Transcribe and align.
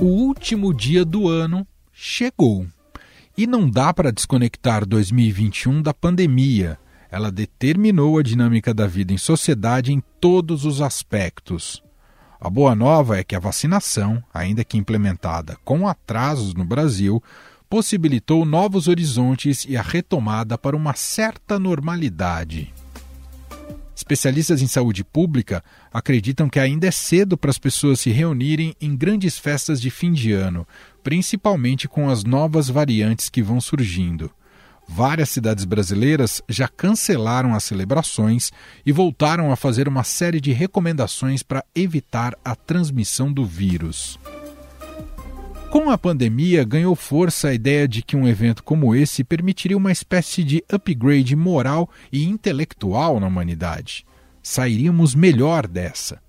O 0.00 0.06
último 0.06 0.72
dia 0.72 1.04
do 1.04 1.28
ano 1.28 1.66
chegou. 1.92 2.66
E 3.36 3.46
não 3.46 3.68
dá 3.68 3.92
para 3.92 4.10
desconectar 4.10 4.86
2021 4.86 5.82
da 5.82 5.92
pandemia. 5.92 6.78
Ela 7.10 7.30
determinou 7.30 8.18
a 8.18 8.22
dinâmica 8.22 8.72
da 8.72 8.86
vida 8.86 9.12
em 9.12 9.18
sociedade 9.18 9.92
em 9.92 10.02
todos 10.18 10.64
os 10.64 10.80
aspectos. 10.80 11.82
A 12.40 12.48
boa 12.48 12.74
nova 12.74 13.18
é 13.18 13.22
que 13.22 13.36
a 13.36 13.38
vacinação, 13.38 14.24
ainda 14.32 14.64
que 14.64 14.78
implementada 14.78 15.58
com 15.66 15.86
atrasos 15.86 16.54
no 16.54 16.64
Brasil, 16.64 17.22
possibilitou 17.68 18.46
novos 18.46 18.88
horizontes 18.88 19.66
e 19.68 19.76
a 19.76 19.82
retomada 19.82 20.56
para 20.56 20.74
uma 20.74 20.94
certa 20.94 21.58
normalidade. 21.58 22.72
Especialistas 23.94 24.62
em 24.62 24.66
saúde 24.66 25.04
pública 25.04 25.62
acreditam 25.92 26.48
que 26.48 26.58
ainda 26.58 26.86
é 26.86 26.90
cedo 26.90 27.36
para 27.36 27.50
as 27.50 27.58
pessoas 27.58 28.00
se 28.00 28.10
reunirem 28.10 28.74
em 28.80 28.96
grandes 28.96 29.38
festas 29.38 29.80
de 29.80 29.90
fim 29.90 30.12
de 30.12 30.32
ano, 30.32 30.66
principalmente 31.02 31.86
com 31.88 32.08
as 32.08 32.24
novas 32.24 32.68
variantes 32.68 33.28
que 33.28 33.42
vão 33.42 33.60
surgindo. 33.60 34.30
Várias 34.88 35.28
cidades 35.28 35.64
brasileiras 35.64 36.42
já 36.48 36.66
cancelaram 36.66 37.54
as 37.54 37.62
celebrações 37.62 38.50
e 38.84 38.90
voltaram 38.90 39.52
a 39.52 39.56
fazer 39.56 39.86
uma 39.86 40.02
série 40.02 40.40
de 40.40 40.50
recomendações 40.50 41.44
para 41.44 41.64
evitar 41.74 42.36
a 42.44 42.56
transmissão 42.56 43.32
do 43.32 43.44
vírus. 43.44 44.18
Com 45.70 45.88
a 45.88 45.96
pandemia, 45.96 46.64
ganhou 46.64 46.96
força 46.96 47.46
a 47.46 47.54
ideia 47.54 47.86
de 47.86 48.02
que 48.02 48.16
um 48.16 48.26
evento 48.26 48.60
como 48.64 48.92
esse 48.92 49.22
permitiria 49.22 49.76
uma 49.76 49.92
espécie 49.92 50.42
de 50.42 50.64
upgrade 50.68 51.36
moral 51.36 51.88
e 52.10 52.24
intelectual 52.24 53.20
na 53.20 53.28
humanidade. 53.28 54.04
Sairíamos 54.42 55.14
melhor 55.14 55.68
dessa. 55.68 56.20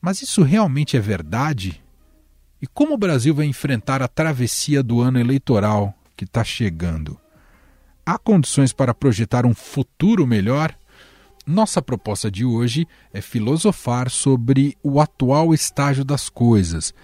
Mas 0.00 0.22
isso 0.22 0.42
realmente 0.42 0.96
é 0.96 1.00
verdade? 1.00 1.84
E 2.62 2.66
como 2.66 2.94
o 2.94 2.98
Brasil 2.98 3.34
vai 3.34 3.44
enfrentar 3.44 4.00
a 4.00 4.08
travessia 4.08 4.82
do 4.82 5.02
ano 5.02 5.20
eleitoral 5.20 5.94
que 6.16 6.24
está 6.24 6.42
chegando? 6.42 7.20
Há 8.04 8.16
condições 8.16 8.72
para 8.72 8.94
projetar 8.94 9.44
um 9.44 9.54
futuro 9.54 10.26
melhor? 10.26 10.74
Nossa 11.46 11.82
proposta 11.82 12.30
de 12.30 12.46
hoje 12.46 12.88
é 13.12 13.20
filosofar 13.20 14.08
sobre 14.08 14.74
o 14.82 15.02
atual 15.02 15.52
estágio 15.52 16.02
das 16.02 16.30
coisas 16.30 16.94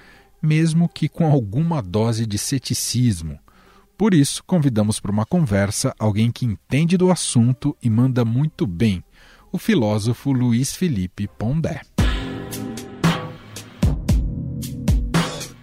mesmo 0.47 0.89
que 0.89 1.09
com 1.09 1.27
alguma 1.31 1.83
dose 1.83 2.25
de 2.25 2.39
ceticismo. 2.39 3.39
Por 3.99 4.15
isso, 4.15 4.45
convidamos 4.45 5.01
para 5.01 5.11
uma 5.11 5.27
conversa 5.27 5.95
alguém 5.99 6.31
que 6.31 6.47
entende 6.47 6.97
do 6.97 7.11
assunto 7.11 7.77
e 7.83 7.91
manda 7.91 8.25
muito 8.25 8.67
bem, 8.67 9.03
o 9.51 9.59
filósofo 9.59 10.33
Luiz 10.33 10.77
Felipe 10.77 11.27
Pondé. 11.27 11.81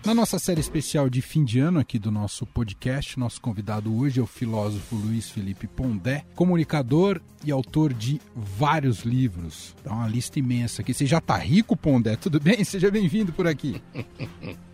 Na 0.05 0.13
nossa 0.13 0.37
série 0.37 0.59
especial 0.59 1.09
de 1.09 1.21
fim 1.21 1.45
de 1.45 1.59
ano 1.59 1.79
aqui 1.79 1.97
do 1.97 2.11
nosso 2.11 2.45
podcast, 2.45 3.17
nosso 3.17 3.39
convidado 3.39 3.95
hoje 3.97 4.19
é 4.19 4.23
o 4.23 4.27
filósofo 4.27 4.97
Luiz 4.97 5.29
Felipe 5.29 5.65
Pondé, 5.65 6.25
comunicador 6.35 7.21
e 7.41 7.49
autor 7.53 7.93
de 7.93 8.19
vários 8.35 9.03
livros. 9.03 9.73
Dá 9.81 9.93
uma 9.93 10.07
lista 10.09 10.39
imensa 10.39 10.81
aqui. 10.81 10.93
Você 10.93 11.05
já 11.05 11.19
está 11.19 11.37
rico, 11.37 11.77
Pondé? 11.77 12.17
Tudo 12.17 12.37
bem? 12.37 12.61
Seja 12.65 12.91
bem-vindo 12.91 13.31
por 13.31 13.47
aqui. 13.47 13.81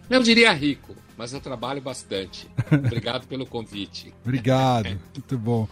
Não 0.10 0.24
diria 0.24 0.52
rico, 0.52 0.96
mas 1.16 1.32
eu 1.32 1.40
trabalho 1.40 1.80
bastante. 1.80 2.50
Obrigado 2.72 3.28
pelo 3.28 3.46
convite. 3.46 4.12
Obrigado, 4.26 5.00
muito 5.14 5.38
bom. 5.38 5.68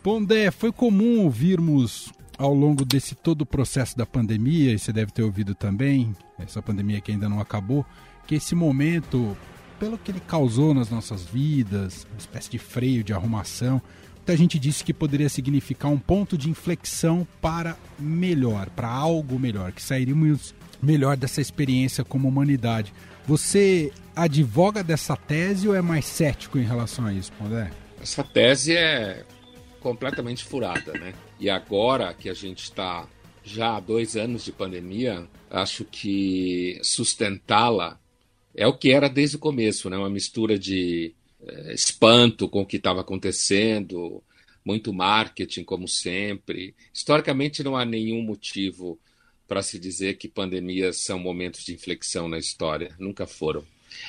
Pondé, 0.00 0.52
foi 0.52 0.70
comum 0.70 1.24
ouvirmos 1.24 2.12
ao 2.38 2.54
longo 2.54 2.84
desse 2.84 3.16
todo 3.16 3.42
o 3.42 3.46
processo 3.46 3.96
da 3.96 4.06
pandemia, 4.06 4.72
e 4.72 4.78
você 4.78 4.92
deve 4.92 5.10
ter 5.10 5.22
ouvido 5.22 5.56
também, 5.56 6.14
essa 6.38 6.62
pandemia 6.62 7.00
que 7.00 7.10
ainda 7.10 7.28
não 7.28 7.40
acabou, 7.40 7.84
que 8.26 8.34
esse 8.36 8.54
momento, 8.54 9.36
pelo 9.78 9.98
que 9.98 10.10
ele 10.10 10.20
causou 10.20 10.72
nas 10.74 10.90
nossas 10.90 11.24
vidas, 11.24 12.06
uma 12.10 12.18
espécie 12.18 12.50
de 12.50 12.58
freio 12.58 13.02
de 13.02 13.12
arrumação, 13.12 13.80
muita 14.16 14.36
gente 14.36 14.58
disse 14.58 14.84
que 14.84 14.94
poderia 14.94 15.28
significar 15.28 15.90
um 15.90 15.98
ponto 15.98 16.38
de 16.38 16.48
inflexão 16.48 17.26
para 17.40 17.76
melhor, 17.98 18.70
para 18.70 18.88
algo 18.88 19.38
melhor, 19.38 19.72
que 19.72 19.82
sairíamos 19.82 20.54
melhor 20.80 21.16
dessa 21.16 21.40
experiência 21.40 22.04
como 22.04 22.28
humanidade. 22.28 22.92
Você 23.26 23.92
advoga 24.14 24.82
dessa 24.82 25.16
tese 25.16 25.68
ou 25.68 25.74
é 25.74 25.82
mais 25.82 26.04
cético 26.04 26.58
em 26.58 26.64
relação 26.64 27.06
a 27.06 27.12
isso, 27.12 27.32
Pondé? 27.32 27.70
Essa 28.00 28.24
tese 28.24 28.76
é 28.76 29.24
completamente 29.80 30.44
furada, 30.44 30.92
né? 30.92 31.14
E 31.38 31.48
agora 31.50 32.14
que 32.14 32.28
a 32.28 32.34
gente 32.34 32.64
está 32.64 33.06
já 33.44 33.76
há 33.76 33.80
dois 33.80 34.16
anos 34.16 34.44
de 34.44 34.52
pandemia, 34.52 35.26
acho 35.50 35.84
que 35.84 36.78
sustentá-la 36.82 37.98
é 38.54 38.66
o 38.66 38.76
que 38.76 38.90
era 38.90 39.08
desde 39.08 39.36
o 39.36 39.40
começo, 39.40 39.88
né? 39.88 39.96
Uma 39.96 40.10
mistura 40.10 40.58
de 40.58 41.14
é, 41.46 41.74
espanto 41.74 42.48
com 42.48 42.62
o 42.62 42.66
que 42.66 42.76
estava 42.76 43.00
acontecendo, 43.00 44.22
muito 44.64 44.92
marketing, 44.92 45.64
como 45.64 45.88
sempre. 45.88 46.74
Historicamente, 46.92 47.62
não 47.62 47.76
há 47.76 47.84
nenhum 47.84 48.22
motivo 48.22 48.98
para 49.48 49.62
se 49.62 49.78
dizer 49.78 50.16
que 50.16 50.28
pandemias 50.28 50.98
são 50.98 51.18
momentos 51.18 51.64
de 51.64 51.74
inflexão 51.74 52.28
na 52.28 52.38
história. 52.38 52.94
Nunca 52.98 53.26
foram. 53.26 53.64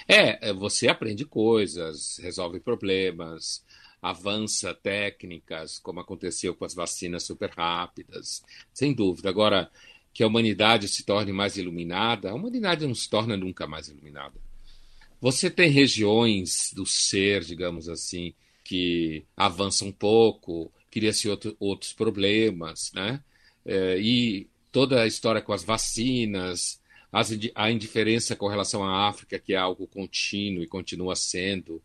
É, 0.08 0.50
é, 0.50 0.54
você 0.54 0.88
aprende 0.88 1.26
coisas, 1.26 2.18
resolve 2.20 2.60
problemas, 2.60 3.64
avança 4.02 4.74
técnicas, 4.74 5.80
como 5.80 6.00
aconteceu 6.00 6.54
com 6.54 6.66
as 6.66 6.74
vacinas 6.74 7.24
super 7.24 7.50
rápidas, 7.50 8.44
sem 8.74 8.94
dúvida. 8.94 9.30
Agora, 9.30 9.72
que 10.14 10.24
a 10.24 10.28
humanidade 10.28 10.88
se 10.88 11.04
torne 11.04 11.32
mais 11.32 11.58
iluminada, 11.58 12.30
a 12.30 12.34
humanidade 12.34 12.86
não 12.86 12.94
se 12.94 13.10
torna 13.10 13.36
nunca 13.36 13.66
mais 13.66 13.88
iluminada. 13.88 14.36
Você 15.20 15.50
tem 15.50 15.70
regiões 15.70 16.72
do 16.74 16.86
ser, 16.86 17.44
digamos 17.44 17.90
assim, 17.90 18.34
que 18.64 19.24
avançam 19.36 19.88
um 19.88 19.92
pouco, 19.92 20.72
cria-se 20.92 21.28
outro, 21.28 21.56
outros 21.60 21.94
problemas, 21.94 22.92
né? 22.94 23.22
É, 23.66 23.98
e 24.00 24.48
toda 24.72 25.02
a 25.02 25.08
história 25.08 25.42
com 25.42 25.54
as 25.54 25.64
vacinas, 25.64 26.82
as, 27.12 27.32
a 27.56 27.72
indiferença 27.72 28.36
com 28.36 28.48
relação 28.48 28.84
à 28.84 29.08
África, 29.08 29.40
que 29.40 29.54
é 29.54 29.58
algo 29.58 29.88
contínuo 29.88 30.64
e 30.64 30.68
continua 30.68 31.16
sendo. 31.16 31.82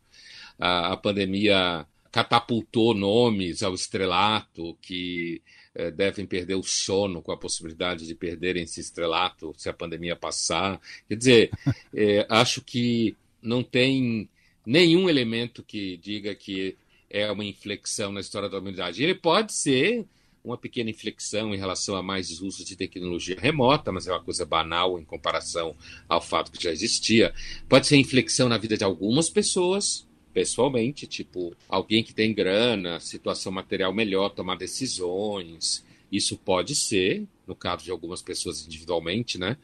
A, 0.59 0.93
a 0.93 0.97
pandemia 0.97 1.87
catapultou 2.11 2.95
nomes 2.95 3.63
ao 3.63 3.75
estrelato 3.75 4.77
que 4.81 5.43
eh, 5.75 5.91
devem 5.91 6.27
perder 6.27 6.55
o 6.55 6.63
sono 6.63 7.23
com 7.23 7.31
a 7.33 7.37
possibilidade 7.37 8.07
de 8.07 8.15
perderem 8.15 8.63
esse 8.63 8.81
estrelato 8.81 9.55
se 9.57 9.69
a 9.69 9.73
pandemia 9.73 10.17
passar. 10.17 10.81
Quer 11.09 11.17
dizer, 11.17 11.51
eh, 11.95 12.27
acho 12.29 12.63
que 12.63 13.17
não 13.43 13.63
tem 13.63 14.29
nenhum 14.65 15.09
elemento 15.09 15.63
que 15.63 15.97
diga 15.99 16.35
que 16.35 16.77
é 17.11 17.31
uma 17.31 17.45
inflexão 17.45 18.13
na 18.13 18.21
história 18.21 18.49
da 18.49 18.59
humanidade. 18.59 19.03
Ele 19.03 19.15
pode 19.15 19.53
ser 19.53 20.07
uma 20.45 20.57
pequena 20.57 20.91
inflexão 20.91 21.55
em 21.55 21.59
relação 21.59 21.95
a 21.95 22.03
mais 22.03 22.41
uso 22.41 22.65
de 22.65 22.75
tecnologia 22.75 23.37
remota, 23.39 23.93
mas 23.93 24.07
é 24.07 24.13
uma 24.13 24.23
coisa 24.23 24.47
banal 24.47 24.99
em 24.99 25.05
comparação 25.05 25.77
ao 26.09 26.21
fato 26.21 26.51
que 26.51 26.63
já 26.63 26.71
existia. 26.71 27.35
Pode 27.69 27.87
ser 27.87 27.97
inflexão 27.97 28.49
na 28.49 28.57
vida 28.57 28.77
de 28.77 28.85
algumas 28.85 29.29
pessoas, 29.29 30.08
pessoalmente, 30.39 31.05
tipo 31.05 31.53
alguém 31.69 32.05
que 32.05 32.15
tem 32.15 32.33
grana, 32.33 33.01
situação 33.01 33.51
material 33.51 33.93
melhor, 33.93 34.29
tomar 34.29 34.57
decisões. 34.57 35.85
Isso 36.13 36.39
pode 36.39 36.77
ser, 36.77 37.27
no 37.45 37.57
caso 37.57 37.83
de 37.83 37.91
algumas 37.91 38.23
pessoas 38.23 38.65
individualmente, 38.65 39.37
né? 39.37 39.57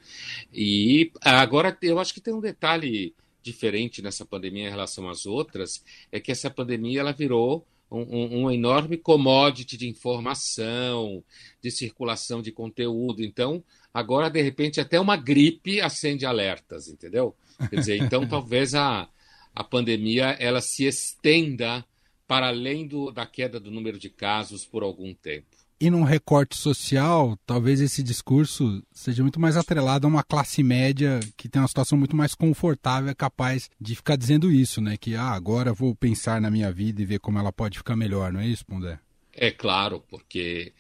E 0.53 1.13
agora 1.21 1.79
eu 1.81 2.01
acho 2.01 2.13
que 2.13 2.21
tem 2.21 2.35
um 2.35 2.41
detalhe 2.41 3.15
diferente 3.41 4.03
nessa 4.03 4.25
pandemia 4.25 4.67
em 4.67 4.71
relação 4.71 5.09
às 5.09 5.27
outras, 5.27 5.85
é 6.11 6.19
que 6.19 6.33
essa 6.33 6.51
pandemia 6.51 6.99
ela 6.99 7.13
virou 7.13 7.65
um, 7.89 8.47
um, 8.47 8.51
enorme 8.51 8.97
commodity 8.97 9.77
de 9.77 9.89
informação, 9.89 11.23
de 11.63 11.71
circulação 11.71 12.43
de 12.43 12.51
conteúdo. 12.51 13.23
Então, 13.23 13.63
agora, 13.93 14.29
de 14.29 14.43
repente, 14.43 14.81
até 14.81 14.99
uma 14.99 15.17
gripe 15.17 15.81
acende 15.81 16.27
alertas, 16.27 16.89
entendeu? 16.89 17.33
Quer 17.71 17.77
dizer, 17.77 17.97
então 17.99 18.27
talvez 18.27 18.75
a, 18.75 19.09
a 19.55 19.63
pandemia 19.63 20.37
ela 20.41 20.61
se 20.61 20.85
estenda 20.85 21.85
para 22.27 22.49
além 22.49 22.87
do, 22.87 23.11
da 23.11 23.27
queda 23.27 23.61
do 23.61 23.71
número 23.71 23.99
de 23.99 24.11
casos 24.11 24.65
por 24.65 24.83
algum 24.83 25.15
tempo. 25.15 25.55
E 25.81 25.91
num 25.91 26.03
recorte 26.03 26.57
social, 26.57 27.39
talvez 27.45 27.81
esse 27.81 28.03
discurso 28.03 28.83
seja 28.93 29.23
muito 29.23 29.41
mais 29.41 29.57
atrelado 29.57 30.07
a 30.07 30.11
uma 30.11 30.23
classe 30.23 30.63
média 30.63 31.21
que 31.37 31.49
tem 31.49 31.61
uma 31.61 31.69
situação 31.69 31.99
muito 31.99 32.17
mais 32.17 32.35
confortável, 32.35 33.11
é 33.11 33.15
capaz 33.15 33.69
de 33.81 33.95
ficar 33.95 34.17
dizendo 34.17 34.51
isso, 34.51 34.81
né? 34.81 34.97
Que 34.97 35.15
ah, 35.15 35.31
agora 35.31 35.75
vou 35.75 35.95
pensar 35.95 36.41
na 36.41 36.51
minha 36.51 36.73
vida 36.73 37.03
e 37.03 37.05
ver 37.05 37.19
como 37.19 37.39
ela 37.39 37.53
pode 37.53 37.77
ficar 37.77 37.97
melhor, 37.97 38.33
não 38.33 38.41
é 38.41 38.47
isso, 38.47 38.65
Pondé? 38.65 38.99
É 39.33 39.51
claro, 39.51 40.03
porque 40.09 40.73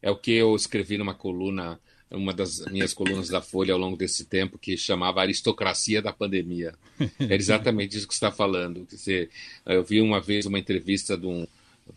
é 0.00 0.10
o 0.10 0.16
que 0.16 0.32
eu 0.32 0.54
escrevi 0.54 0.98
numa 0.98 1.14
coluna, 1.14 1.80
uma 2.12 2.32
das 2.32 2.64
minhas 2.66 2.92
colunas 2.92 3.28
da 3.28 3.40
Folha 3.40 3.72
ao 3.74 3.80
longo 3.80 3.96
desse 3.96 4.24
tempo, 4.24 4.58
que 4.58 4.76
chamava 4.76 5.20
Aristocracia 5.20 6.02
da 6.02 6.12
Pandemia. 6.12 6.74
É 7.18 7.34
exatamente 7.34 7.96
isso 7.96 8.06
que 8.06 8.14
você 8.14 8.24
está 8.24 8.30
falando. 8.30 8.86
eu 9.66 9.82
vi 9.82 10.00
uma 10.00 10.20
vez 10.20 10.46
uma 10.46 10.58
entrevista 10.58 11.16
de 11.16 11.26
um 11.26 11.46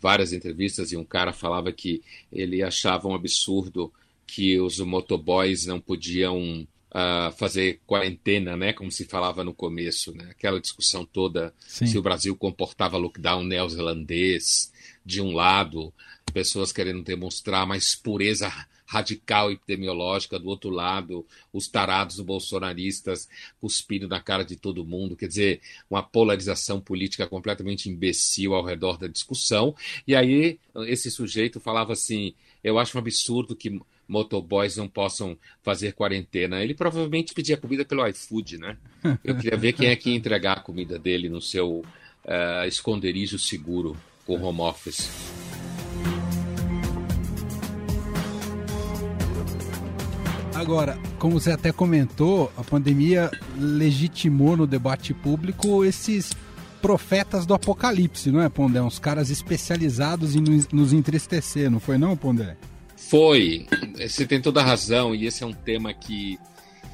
várias 0.00 0.32
entrevistas 0.32 0.92
e 0.92 0.96
um 0.96 1.04
cara 1.04 1.32
falava 1.32 1.72
que 1.72 2.02
ele 2.32 2.62
achava 2.62 3.08
um 3.08 3.14
absurdo 3.14 3.92
que 4.26 4.58
os 4.58 4.80
motoboys 4.80 5.64
não 5.64 5.80
podiam 5.80 6.66
uh, 6.90 7.32
fazer 7.36 7.80
quarentena, 7.86 8.56
né? 8.56 8.72
Como 8.72 8.90
se 8.90 9.04
falava 9.04 9.44
no 9.44 9.54
começo, 9.54 10.12
né? 10.12 10.28
Aquela 10.30 10.60
discussão 10.60 11.04
toda 11.04 11.54
Sim. 11.66 11.86
se 11.86 11.96
o 11.96 12.02
Brasil 12.02 12.34
comportava 12.36 12.96
lockdown 12.96 13.44
neozelandês 13.44 14.72
de 15.04 15.20
um 15.20 15.32
lado, 15.32 15.92
pessoas 16.32 16.72
querendo 16.72 17.02
demonstrar 17.02 17.66
mais 17.66 17.94
pureza 17.94 18.52
radical 18.86 19.50
epidemiológica, 19.50 20.38
do 20.38 20.48
outro 20.48 20.70
lado, 20.70 21.26
os 21.52 21.68
tarados 21.68 22.20
bolsonaristas 22.20 23.28
cuspindo 23.60 24.08
na 24.08 24.20
cara 24.20 24.44
de 24.44 24.56
todo 24.56 24.84
mundo, 24.84 25.16
quer 25.16 25.28
dizer, 25.28 25.60
uma 25.90 26.02
polarização 26.02 26.80
política 26.80 27.26
completamente 27.26 27.90
imbecil 27.90 28.54
ao 28.54 28.64
redor 28.64 28.96
da 28.96 29.06
discussão. 29.06 29.74
E 30.06 30.14
aí 30.14 30.58
esse 30.86 31.10
sujeito 31.10 31.60
falava 31.60 31.92
assim: 31.92 32.34
eu 32.62 32.78
acho 32.78 32.96
um 32.96 33.00
absurdo 33.00 33.56
que 33.56 33.80
motoboys 34.08 34.76
não 34.76 34.88
possam 34.88 35.36
fazer 35.62 35.92
quarentena. 35.92 36.62
Ele 36.62 36.74
provavelmente 36.74 37.34
pedia 37.34 37.56
comida 37.56 37.84
pelo 37.84 38.06
iFood, 38.06 38.58
né? 38.58 38.76
Eu 39.24 39.36
queria 39.36 39.56
ver 39.56 39.72
quem 39.72 39.88
é 39.88 39.96
que 39.96 40.10
ia 40.10 40.16
entregar 40.16 40.58
a 40.58 40.60
comida 40.60 40.98
dele 40.98 41.28
no 41.28 41.40
seu 41.40 41.84
uh, 42.24 42.66
esconderijo 42.66 43.38
seguro 43.38 43.96
com 44.24 44.40
home 44.40 44.60
office. 44.60 45.10
Agora, 50.56 50.98
como 51.18 51.38
você 51.38 51.50
até 51.50 51.70
comentou, 51.70 52.50
a 52.56 52.64
pandemia 52.64 53.30
legitimou 53.58 54.56
no 54.56 54.66
debate 54.66 55.12
público 55.12 55.84
esses 55.84 56.32
profetas 56.80 57.44
do 57.44 57.52
apocalipse, 57.52 58.30
não 58.32 58.40
é, 58.40 58.48
Pondé? 58.48 58.80
Uns 58.80 58.98
caras 58.98 59.28
especializados 59.28 60.34
em 60.34 60.40
nos 60.72 60.94
entristecer, 60.94 61.70
não 61.70 61.78
foi 61.78 61.98
não, 61.98 62.16
Pondé? 62.16 62.56
Foi. 62.96 63.66
Você 63.98 64.24
tem 64.24 64.40
toda 64.40 64.62
a 64.62 64.64
razão, 64.64 65.14
e 65.14 65.26
esse 65.26 65.44
é 65.44 65.46
um 65.46 65.52
tema 65.52 65.92
que 65.92 66.38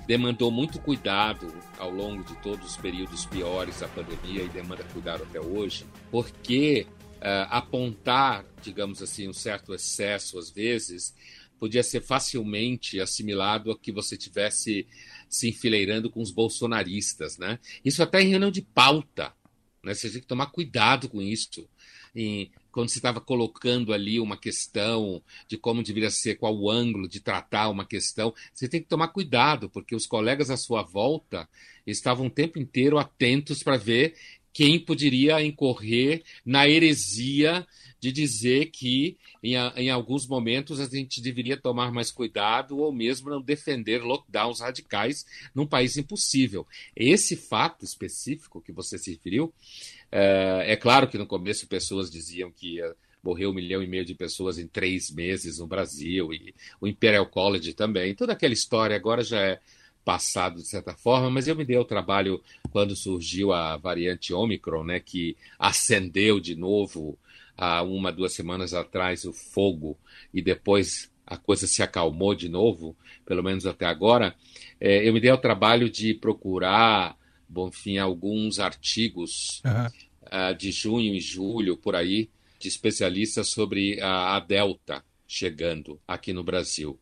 demandou 0.08 0.50
muito 0.50 0.80
cuidado 0.80 1.46
ao 1.78 1.90
longo 1.90 2.24
de 2.24 2.34
todos 2.38 2.70
os 2.70 2.76
períodos 2.76 3.26
piores 3.26 3.78
da 3.78 3.86
pandemia 3.86 4.42
e 4.42 4.48
demanda 4.48 4.82
cuidado 4.92 5.22
até 5.22 5.40
hoje, 5.40 5.86
porque 6.10 6.84
uh, 7.18 7.46
apontar, 7.48 8.44
digamos 8.60 9.00
assim, 9.00 9.28
um 9.28 9.32
certo 9.32 9.72
excesso 9.72 10.36
às 10.36 10.50
vezes 10.50 11.14
podia 11.62 11.84
ser 11.84 12.00
facilmente 12.00 13.00
assimilado 13.00 13.70
a 13.70 13.78
que 13.78 13.92
você 13.92 14.16
tivesse 14.16 14.84
se 15.28 15.48
enfileirando 15.48 16.10
com 16.10 16.20
os 16.20 16.32
bolsonaristas, 16.32 17.38
né? 17.38 17.60
Isso 17.84 18.02
até 18.02 18.20
em 18.20 18.30
reunião 18.30 18.50
de 18.50 18.62
pauta, 18.62 19.32
né? 19.80 19.94
Você 19.94 20.10
tem 20.10 20.20
que 20.20 20.26
tomar 20.26 20.46
cuidado 20.46 21.08
com 21.08 21.22
isso. 21.22 21.68
Em, 22.16 22.50
quando 22.72 22.88
se 22.88 22.98
estava 22.98 23.20
colocando 23.20 23.92
ali 23.92 24.18
uma 24.18 24.36
questão 24.36 25.22
de 25.46 25.56
como 25.56 25.84
deveria 25.84 26.10
ser, 26.10 26.34
qual 26.34 26.52
o 26.52 26.68
ângulo 26.68 27.08
de 27.08 27.20
tratar 27.20 27.68
uma 27.68 27.86
questão, 27.86 28.34
você 28.52 28.68
tem 28.68 28.82
que 28.82 28.88
tomar 28.88 29.08
cuidado, 29.08 29.70
porque 29.70 29.94
os 29.94 30.04
colegas 30.04 30.50
à 30.50 30.56
sua 30.56 30.82
volta 30.82 31.48
estavam 31.86 32.26
o 32.26 32.30
tempo 32.30 32.58
inteiro 32.58 32.98
atentos 32.98 33.62
para 33.62 33.76
ver 33.76 34.16
quem 34.52 34.80
poderia 34.80 35.40
incorrer 35.40 36.24
na 36.44 36.68
heresia 36.68 37.64
de 38.02 38.10
dizer 38.10 38.72
que 38.72 39.16
em, 39.40 39.54
em, 39.76 39.88
alguns 39.88 40.26
momentos 40.26 40.80
a 40.80 40.86
gente 40.86 41.20
deveria 41.20 41.56
tomar 41.56 41.92
mais 41.92 42.10
cuidado 42.10 42.78
ou 42.78 42.92
mesmo 42.92 43.30
não 43.30 43.40
defender 43.40 44.02
lockdowns 44.02 44.58
radicais 44.58 45.24
num 45.54 45.64
país 45.64 45.96
impossível. 45.96 46.66
Esse 46.96 47.36
fato 47.36 47.84
específico 47.84 48.60
que 48.60 48.72
você 48.72 48.98
se 48.98 49.12
referiu, 49.12 49.54
é, 50.10 50.64
é 50.72 50.76
claro 50.76 51.06
que 51.06 51.16
no 51.16 51.28
começo 51.28 51.68
pessoas 51.68 52.10
diziam 52.10 52.50
que 52.50 52.74
ia 52.78 52.92
morrer 53.22 53.46
um 53.46 53.52
milhão 53.52 53.80
e 53.80 53.86
meio 53.86 54.04
de 54.04 54.16
pessoas 54.16 54.58
em 54.58 54.66
três 54.66 55.08
meses 55.08 55.60
no 55.60 55.68
Brasil, 55.68 56.32
e 56.32 56.52
o 56.80 56.88
Imperial 56.88 57.24
College 57.26 57.72
também. 57.72 58.16
Toda 58.16 58.32
aquela 58.32 58.52
história 58.52 58.96
agora 58.96 59.22
já 59.22 59.40
é 59.40 59.60
passado 60.04 60.56
de 60.56 60.66
certa 60.66 60.92
forma, 60.92 61.30
mas 61.30 61.46
eu 61.46 61.54
me 61.54 61.64
dei 61.64 61.78
o 61.78 61.84
trabalho 61.84 62.42
quando 62.72 62.96
surgiu 62.96 63.52
a 63.52 63.76
variante 63.76 64.34
Omicron, 64.34 64.82
né, 64.82 64.98
que 64.98 65.36
acendeu 65.56 66.40
de 66.40 66.56
novo 66.56 67.16
há 67.62 67.80
uma, 67.80 68.10
duas 68.10 68.32
semanas 68.32 68.74
atrás 68.74 69.24
o 69.24 69.32
fogo 69.32 69.96
e 70.34 70.42
depois 70.42 71.12
a 71.24 71.36
coisa 71.36 71.64
se 71.68 71.80
acalmou 71.80 72.34
de 72.34 72.48
novo, 72.48 72.96
pelo 73.24 73.40
menos 73.40 73.64
até 73.66 73.86
agora. 73.86 74.34
É, 74.80 75.08
eu 75.08 75.12
me 75.12 75.20
dei 75.20 75.30
o 75.30 75.38
trabalho 75.38 75.88
de 75.88 76.12
procurar, 76.12 77.16
bom, 77.48 77.68
enfim, 77.68 77.98
alguns 77.98 78.58
artigos 78.58 79.62
uhum. 79.64 79.86
uh, 80.50 80.54
de 80.56 80.72
junho 80.72 81.14
e 81.14 81.20
julho, 81.20 81.76
por 81.76 81.94
aí, 81.94 82.28
de 82.58 82.66
especialistas 82.66 83.48
sobre 83.48 84.00
a, 84.00 84.34
a 84.34 84.40
Delta 84.40 85.04
chegando 85.28 86.00
aqui 86.06 86.32
no 86.32 86.42
Brasil. 86.42 86.98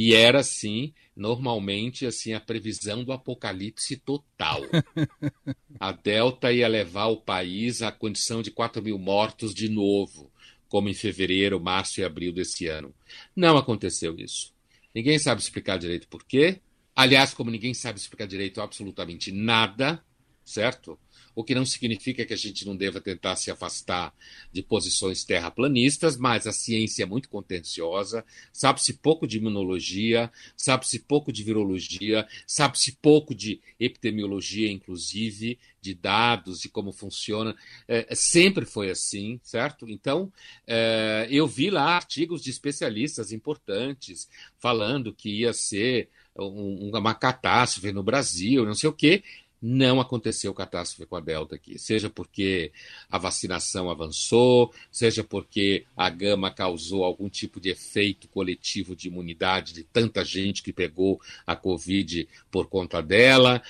E 0.00 0.14
era, 0.14 0.44
sim, 0.44 0.94
normalmente 1.16 2.06
assim 2.06 2.32
a 2.32 2.38
previsão 2.38 3.02
do 3.02 3.10
apocalipse 3.10 3.96
total. 3.96 4.62
A 5.80 5.90
Delta 5.90 6.52
ia 6.52 6.68
levar 6.68 7.06
o 7.06 7.16
país 7.16 7.82
à 7.82 7.90
condição 7.90 8.40
de 8.40 8.52
4 8.52 8.80
mil 8.80 8.96
mortos 8.96 9.52
de 9.52 9.68
novo, 9.68 10.30
como 10.68 10.88
em 10.88 10.94
fevereiro, 10.94 11.58
março 11.58 11.98
e 11.98 12.04
abril 12.04 12.32
desse 12.32 12.68
ano. 12.68 12.94
Não 13.34 13.56
aconteceu 13.56 14.16
isso. 14.16 14.54
Ninguém 14.94 15.18
sabe 15.18 15.40
explicar 15.40 15.78
direito 15.78 16.06
por 16.06 16.22
quê. 16.22 16.60
Aliás, 16.94 17.34
como 17.34 17.50
ninguém 17.50 17.74
sabe 17.74 17.98
explicar 17.98 18.28
direito 18.28 18.60
absolutamente 18.60 19.32
nada, 19.32 20.00
certo? 20.44 20.96
O 21.38 21.44
que 21.44 21.54
não 21.54 21.64
significa 21.64 22.26
que 22.26 22.34
a 22.34 22.36
gente 22.36 22.66
não 22.66 22.76
deva 22.76 23.00
tentar 23.00 23.36
se 23.36 23.48
afastar 23.48 24.12
de 24.52 24.60
posições 24.60 25.22
terraplanistas, 25.22 26.16
mas 26.16 26.48
a 26.48 26.52
ciência 26.52 27.04
é 27.04 27.06
muito 27.06 27.28
contenciosa, 27.28 28.24
sabe-se 28.52 28.94
pouco 28.94 29.24
de 29.24 29.38
imunologia, 29.38 30.32
sabe-se 30.56 30.98
pouco 30.98 31.32
de 31.32 31.44
virologia, 31.44 32.26
sabe-se 32.44 32.90
pouco 33.00 33.36
de 33.36 33.60
epidemiologia, 33.78 34.68
inclusive, 34.68 35.60
de 35.80 35.94
dados, 35.94 36.58
de 36.58 36.68
como 36.68 36.90
funciona. 36.90 37.54
É, 37.86 38.12
sempre 38.16 38.66
foi 38.66 38.90
assim, 38.90 39.38
certo? 39.44 39.88
Então, 39.88 40.32
é, 40.66 41.28
eu 41.30 41.46
vi 41.46 41.70
lá 41.70 41.94
artigos 41.94 42.42
de 42.42 42.50
especialistas 42.50 43.30
importantes 43.30 44.28
falando 44.58 45.14
que 45.14 45.42
ia 45.42 45.52
ser 45.52 46.08
um, 46.36 46.90
uma 46.92 47.14
catástrofe 47.14 47.92
no 47.92 48.02
Brasil, 48.02 48.66
não 48.66 48.74
sei 48.74 48.88
o 48.88 48.92
quê 48.92 49.22
não 49.60 50.00
aconteceu 50.00 50.54
catástrofe 50.54 51.06
com 51.06 51.16
a 51.16 51.20
Delta 51.20 51.56
aqui, 51.56 51.78
seja 51.78 52.08
porque 52.08 52.72
a 53.10 53.18
vacinação 53.18 53.90
avançou, 53.90 54.72
seja 54.90 55.24
porque 55.24 55.84
a 55.96 56.08
gama 56.08 56.50
causou 56.50 57.02
algum 57.04 57.28
tipo 57.28 57.60
de 57.60 57.70
efeito 57.70 58.28
coletivo 58.28 58.94
de 58.94 59.08
imunidade 59.08 59.72
de 59.72 59.82
tanta 59.82 60.24
gente 60.24 60.62
que 60.62 60.72
pegou 60.72 61.20
a 61.46 61.56
Covid 61.56 62.28
por 62.50 62.68
conta 62.68 63.02
dela. 63.02 63.62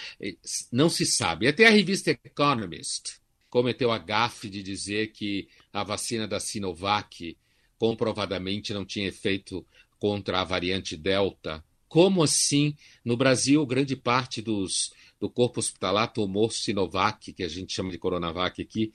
Não 0.70 0.90
se 0.90 1.06
sabe. 1.06 1.48
Até 1.48 1.66
a 1.66 1.70
revista 1.70 2.10
Economist 2.10 3.18
cometeu 3.48 3.90
a 3.90 3.98
gafe 3.98 4.50
de 4.50 4.62
dizer 4.62 5.12
que 5.12 5.48
a 5.72 5.82
vacina 5.82 6.28
da 6.28 6.38
Sinovac 6.38 7.36
comprovadamente 7.78 8.74
não 8.74 8.84
tinha 8.84 9.08
efeito 9.08 9.64
contra 9.98 10.40
a 10.40 10.44
variante 10.44 10.96
Delta. 10.96 11.64
Como 11.88 12.22
assim? 12.22 12.76
No 13.02 13.16
Brasil, 13.16 13.64
grande 13.64 13.96
parte 13.96 14.42
dos 14.42 14.92
do 15.20 15.28
corpo 15.28 15.60
hospitalar 15.60 16.12
tomou 16.12 16.50
Sinovac, 16.50 17.32
que 17.32 17.42
a 17.42 17.48
gente 17.48 17.74
chama 17.74 17.90
de 17.90 17.98
Coronavac 17.98 18.60
aqui, 18.60 18.92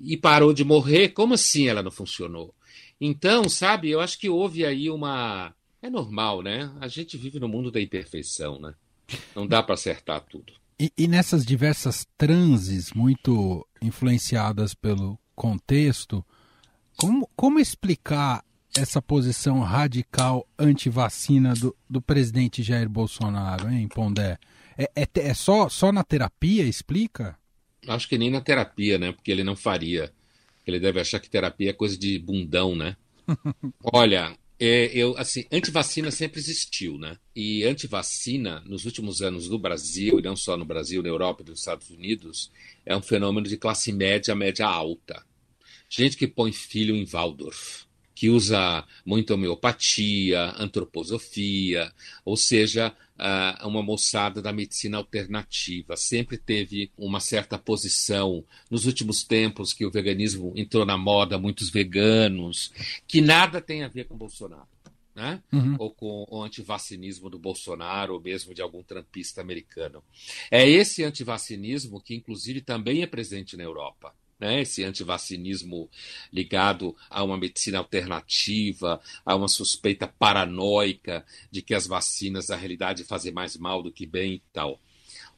e 0.00 0.16
parou 0.16 0.52
de 0.52 0.64
morrer. 0.64 1.10
Como 1.10 1.34
assim 1.34 1.68
ela 1.68 1.82
não 1.82 1.90
funcionou? 1.90 2.54
Então, 3.00 3.48
sabe, 3.48 3.90
eu 3.90 4.00
acho 4.00 4.18
que 4.18 4.28
houve 4.28 4.64
aí 4.64 4.88
uma. 4.88 5.54
É 5.80 5.90
normal, 5.90 6.42
né? 6.42 6.72
A 6.80 6.86
gente 6.86 7.16
vive 7.16 7.40
no 7.40 7.48
mundo 7.48 7.70
da 7.70 7.80
imperfeição, 7.80 8.60
né? 8.60 8.74
Não 9.34 9.46
dá 9.46 9.62
para 9.62 9.74
acertar 9.74 10.20
tudo. 10.20 10.52
E, 10.78 10.92
e, 10.96 11.08
nessas 11.08 11.44
diversas 11.44 12.06
transes 12.16 12.92
muito 12.92 13.66
influenciadas 13.80 14.74
pelo 14.74 15.18
contexto, 15.34 16.24
como, 16.96 17.28
como 17.36 17.58
explicar 17.58 18.44
essa 18.76 19.02
posição 19.02 19.60
radical 19.60 20.46
anti-vacina 20.58 21.54
do, 21.54 21.76
do 21.88 22.00
presidente 22.00 22.62
Jair 22.62 22.88
Bolsonaro, 22.88 23.70
hein, 23.70 23.86
Pondé? 23.88 24.38
É, 24.76 24.90
é, 24.94 25.08
é, 25.14 25.34
só, 25.34 25.68
só 25.68 25.92
na 25.92 26.04
terapia 26.04 26.64
explica? 26.64 27.38
Acho 27.86 28.08
que 28.08 28.18
nem 28.18 28.30
na 28.30 28.40
terapia, 28.40 28.98
né? 28.98 29.12
Porque 29.12 29.30
ele 29.30 29.44
não 29.44 29.56
faria. 29.56 30.12
Ele 30.66 30.78
deve 30.78 31.00
achar 31.00 31.20
que 31.20 31.30
terapia 31.30 31.70
é 31.70 31.72
coisa 31.72 31.98
de 31.98 32.18
bundão, 32.18 32.76
né? 32.76 32.96
Olha, 33.82 34.36
é, 34.58 34.86
eu 34.94 35.16
assim, 35.18 35.44
antivacina 35.52 36.10
sempre 36.10 36.38
existiu, 36.38 36.98
né? 36.98 37.18
E 37.34 37.64
antivacina, 37.64 38.60
nos 38.66 38.84
últimos 38.84 39.20
anos 39.22 39.48
no 39.48 39.58
Brasil, 39.58 40.18
e 40.18 40.22
não 40.22 40.36
só 40.36 40.56
no 40.56 40.64
Brasil, 40.64 41.02
na 41.02 41.08
Europa 41.08 41.42
e 41.42 41.50
nos 41.50 41.60
Estados 41.60 41.90
Unidos, 41.90 42.50
é 42.86 42.96
um 42.96 43.02
fenômeno 43.02 43.48
de 43.48 43.56
classe 43.56 43.92
média, 43.92 44.34
média 44.34 44.66
alta. 44.66 45.24
Gente 45.88 46.16
que 46.16 46.28
põe 46.28 46.52
filho 46.52 46.94
em 46.94 47.04
Waldorf 47.04 47.86
que 48.22 48.30
usa 48.30 48.86
muito 49.04 49.34
homeopatia, 49.34 50.54
antroposofia, 50.56 51.92
ou 52.24 52.36
seja, 52.36 52.94
uma 53.64 53.82
moçada 53.82 54.40
da 54.40 54.52
medicina 54.52 54.96
alternativa. 54.96 55.96
Sempre 55.96 56.38
teve 56.38 56.92
uma 56.96 57.18
certa 57.18 57.58
posição. 57.58 58.44
Nos 58.70 58.86
últimos 58.86 59.24
tempos 59.24 59.72
que 59.72 59.84
o 59.84 59.90
veganismo 59.90 60.52
entrou 60.54 60.86
na 60.86 60.96
moda, 60.96 61.36
muitos 61.36 61.68
veganos, 61.68 62.72
que 63.08 63.20
nada 63.20 63.60
tem 63.60 63.82
a 63.82 63.88
ver 63.88 64.04
com 64.04 64.16
Bolsonaro. 64.16 64.68
né? 65.16 65.42
Uhum. 65.52 65.74
ou 65.80 65.90
com 65.90 66.24
o 66.30 66.44
antivacinismo 66.44 67.28
do 67.28 67.40
Bolsonaro, 67.40 68.14
ou 68.14 68.20
mesmo 68.20 68.54
de 68.54 68.62
algum 68.62 68.84
trampista 68.84 69.40
americano. 69.40 70.00
É 70.48 70.66
esse 70.68 71.02
antivacinismo 71.02 72.00
que, 72.00 72.14
inclusive, 72.14 72.60
também 72.60 73.02
é 73.02 73.06
presente 73.08 73.56
na 73.56 73.64
Europa. 73.64 74.14
Né? 74.42 74.62
Esse 74.62 74.82
antivacinismo 74.82 75.88
ligado 76.32 76.96
a 77.08 77.22
uma 77.22 77.38
medicina 77.38 77.78
alternativa, 77.78 79.00
a 79.24 79.36
uma 79.36 79.46
suspeita 79.46 80.08
paranoica 80.08 81.24
de 81.48 81.62
que 81.62 81.72
as 81.72 81.86
vacinas, 81.86 82.48
na 82.48 82.56
realidade, 82.56 83.04
fazem 83.04 83.30
mais 83.30 83.56
mal 83.56 83.84
do 83.84 83.92
que 83.92 84.04
bem 84.04 84.34
e 84.34 84.42
tal. 84.52 84.80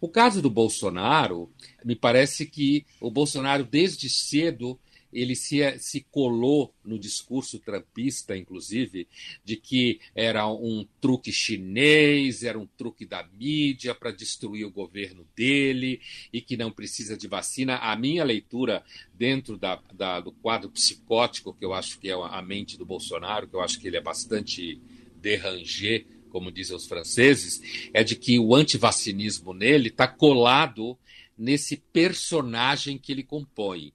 O 0.00 0.08
caso 0.08 0.40
do 0.40 0.48
Bolsonaro, 0.48 1.52
me 1.84 1.94
parece 1.94 2.46
que 2.46 2.86
o 2.98 3.10
Bolsonaro, 3.10 3.62
desde 3.62 4.08
cedo, 4.08 4.80
ele 5.14 5.36
se, 5.36 5.78
se 5.78 6.00
colou 6.10 6.74
no 6.84 6.98
discurso 6.98 7.58
trampista, 7.60 8.36
inclusive, 8.36 9.06
de 9.44 9.56
que 9.56 10.00
era 10.14 10.46
um 10.48 10.86
truque 11.00 11.32
chinês, 11.32 12.42
era 12.42 12.58
um 12.58 12.66
truque 12.66 13.06
da 13.06 13.22
mídia 13.22 13.94
para 13.94 14.10
destruir 14.10 14.66
o 14.66 14.70
governo 14.70 15.26
dele 15.36 16.00
e 16.32 16.40
que 16.40 16.56
não 16.56 16.70
precisa 16.70 17.16
de 17.16 17.28
vacina. 17.28 17.76
A 17.76 17.96
minha 17.96 18.24
leitura 18.24 18.84
dentro 19.14 19.56
da, 19.56 19.80
da, 19.94 20.20
do 20.20 20.32
quadro 20.32 20.68
psicótico, 20.68 21.54
que 21.54 21.64
eu 21.64 21.72
acho 21.72 21.98
que 22.00 22.10
é 22.10 22.12
a 22.12 22.42
mente 22.42 22.76
do 22.76 22.84
Bolsonaro, 22.84 23.46
que 23.46 23.54
eu 23.54 23.60
acho 23.60 23.78
que 23.78 23.86
ele 23.86 23.96
é 23.96 24.02
bastante 24.02 24.80
derranger, 25.16 26.04
como 26.28 26.50
dizem 26.50 26.76
os 26.76 26.86
franceses, 26.86 27.88
é 27.94 28.02
de 28.02 28.16
que 28.16 28.40
o 28.40 28.54
antivacinismo 28.56 29.54
nele 29.54 29.88
está 29.88 30.08
colado 30.08 30.98
nesse 31.38 31.76
personagem 31.76 32.98
que 32.98 33.12
ele 33.12 33.22
compõe 33.22 33.92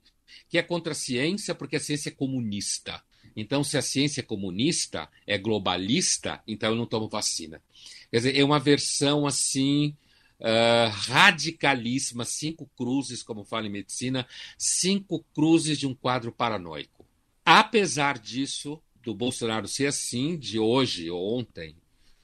que 0.50 0.58
é 0.58 0.64
contra 0.64 0.92
a 0.92 0.96
ciência 0.96 1.56
porque 1.56 1.76
a 1.76 1.80
ciência 1.80 2.10
é 2.10 2.12
comunista. 2.12 3.02
Então, 3.36 3.64
se 3.64 3.78
a 3.78 3.82
ciência 3.82 4.22
é 4.22 4.24
comunista, 4.24 5.08
é 5.26 5.38
globalista, 5.38 6.42
então 6.48 6.72
eu 6.72 6.76
não 6.76 6.86
tomo 6.86 7.08
vacina. 7.08 7.62
Quer 8.12 8.18
dizer, 8.18 8.38
é 8.38 8.44
uma 8.44 8.60
versão 8.60 9.28
assim 9.28 9.96
uh, 10.40 10.90
radicalíssima, 10.92 12.26
cinco 12.26 12.70
cruzes, 12.76 13.22
como 13.22 13.44
fala 13.44 13.68
em 13.68 13.72
medicina, 13.72 14.28
cinco 14.58 15.24
cruzes 15.34 15.78
de 15.78 15.88
um 15.88 15.94
quadro 15.94 16.32
paranoico. 16.32 17.06
Apesar 17.46 18.18
disso, 18.18 18.82
do 19.04 19.14
Bolsonaro 19.14 19.68
ser 19.68 19.88
assim, 19.88 20.38
de 20.38 20.60
hoje 20.60 21.10
ou 21.10 21.40
ontem, 21.40 21.76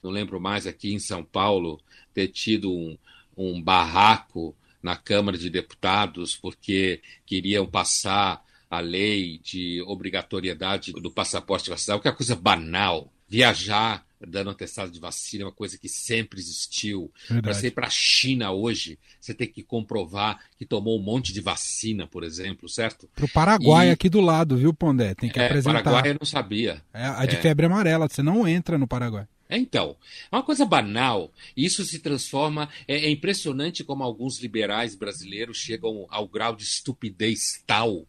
não 0.01 0.11
lembro 0.11 0.39
mais 0.39 0.67
aqui 0.67 0.93
em 0.93 0.99
São 0.99 1.23
Paulo, 1.23 1.81
ter 2.13 2.27
tido 2.27 2.71
um, 2.71 2.97
um 3.35 3.61
barraco 3.61 4.55
na 4.85 4.95
Câmara 4.95 5.35
de 5.35 5.49
Deputados 5.49 6.35
porque 6.35 7.01
queriam 7.25 7.65
passar 7.65 8.45
a 8.69 8.79
lei 8.79 9.39
de 9.43 9.81
obrigatoriedade 9.81 10.91
do 10.91 11.09
passaporte 11.09 11.71
vacinal, 11.71 11.99
que 11.99 12.07
é 12.07 12.11
uma 12.11 12.17
coisa 12.17 12.35
banal. 12.35 13.11
Viajar 13.27 14.05
dando 14.27 14.51
atestado 14.51 14.91
de 14.91 14.99
vacina 14.99 15.43
é 15.43 15.45
uma 15.47 15.51
coisa 15.51 15.77
que 15.77 15.89
sempre 15.89 16.39
existiu. 16.39 17.11
Para 17.41 17.53
você 17.53 17.67
ir 17.67 17.71
para 17.71 17.87
a 17.87 17.89
China 17.89 18.51
hoje, 18.51 18.99
você 19.19 19.33
tem 19.33 19.47
que 19.47 19.63
comprovar 19.63 20.39
que 20.57 20.65
tomou 20.65 20.99
um 20.99 21.03
monte 21.03 21.33
de 21.33 21.41
vacina, 21.41 22.05
por 22.05 22.23
exemplo, 22.23 22.69
certo? 22.69 23.09
Para 23.15 23.25
o 23.25 23.29
Paraguai, 23.29 23.89
e... 23.89 23.91
aqui 23.91 24.07
do 24.07 24.21
lado, 24.21 24.55
viu, 24.55 24.73
Pondé? 24.73 25.15
Tem 25.15 25.29
que 25.29 25.39
é, 25.39 25.45
apresentar. 25.47 25.83
Paraguai 25.83 26.11
eu 26.11 26.17
não 26.19 26.25
sabia. 26.25 26.81
É, 26.93 27.05
a 27.05 27.25
de 27.25 27.35
é. 27.35 27.41
febre 27.41 27.65
amarela, 27.65 28.07
você 28.07 28.21
não 28.21 28.47
entra 28.47 28.77
no 28.77 28.87
Paraguai. 28.87 29.27
Então, 29.49 29.95
é 30.31 30.35
uma 30.35 30.43
coisa 30.43 30.65
banal. 30.65 31.31
Isso 31.55 31.85
se 31.85 31.99
transforma. 31.99 32.69
É, 32.87 32.95
é, 32.95 33.09
impressionante 33.09 33.83
como 33.83 34.03
alguns 34.03 34.39
liberais 34.39 34.95
brasileiros 34.95 35.57
chegam 35.57 36.07
ao 36.09 36.27
grau 36.27 36.55
de 36.55 36.63
estupidez 36.63 37.63
tal 37.65 38.07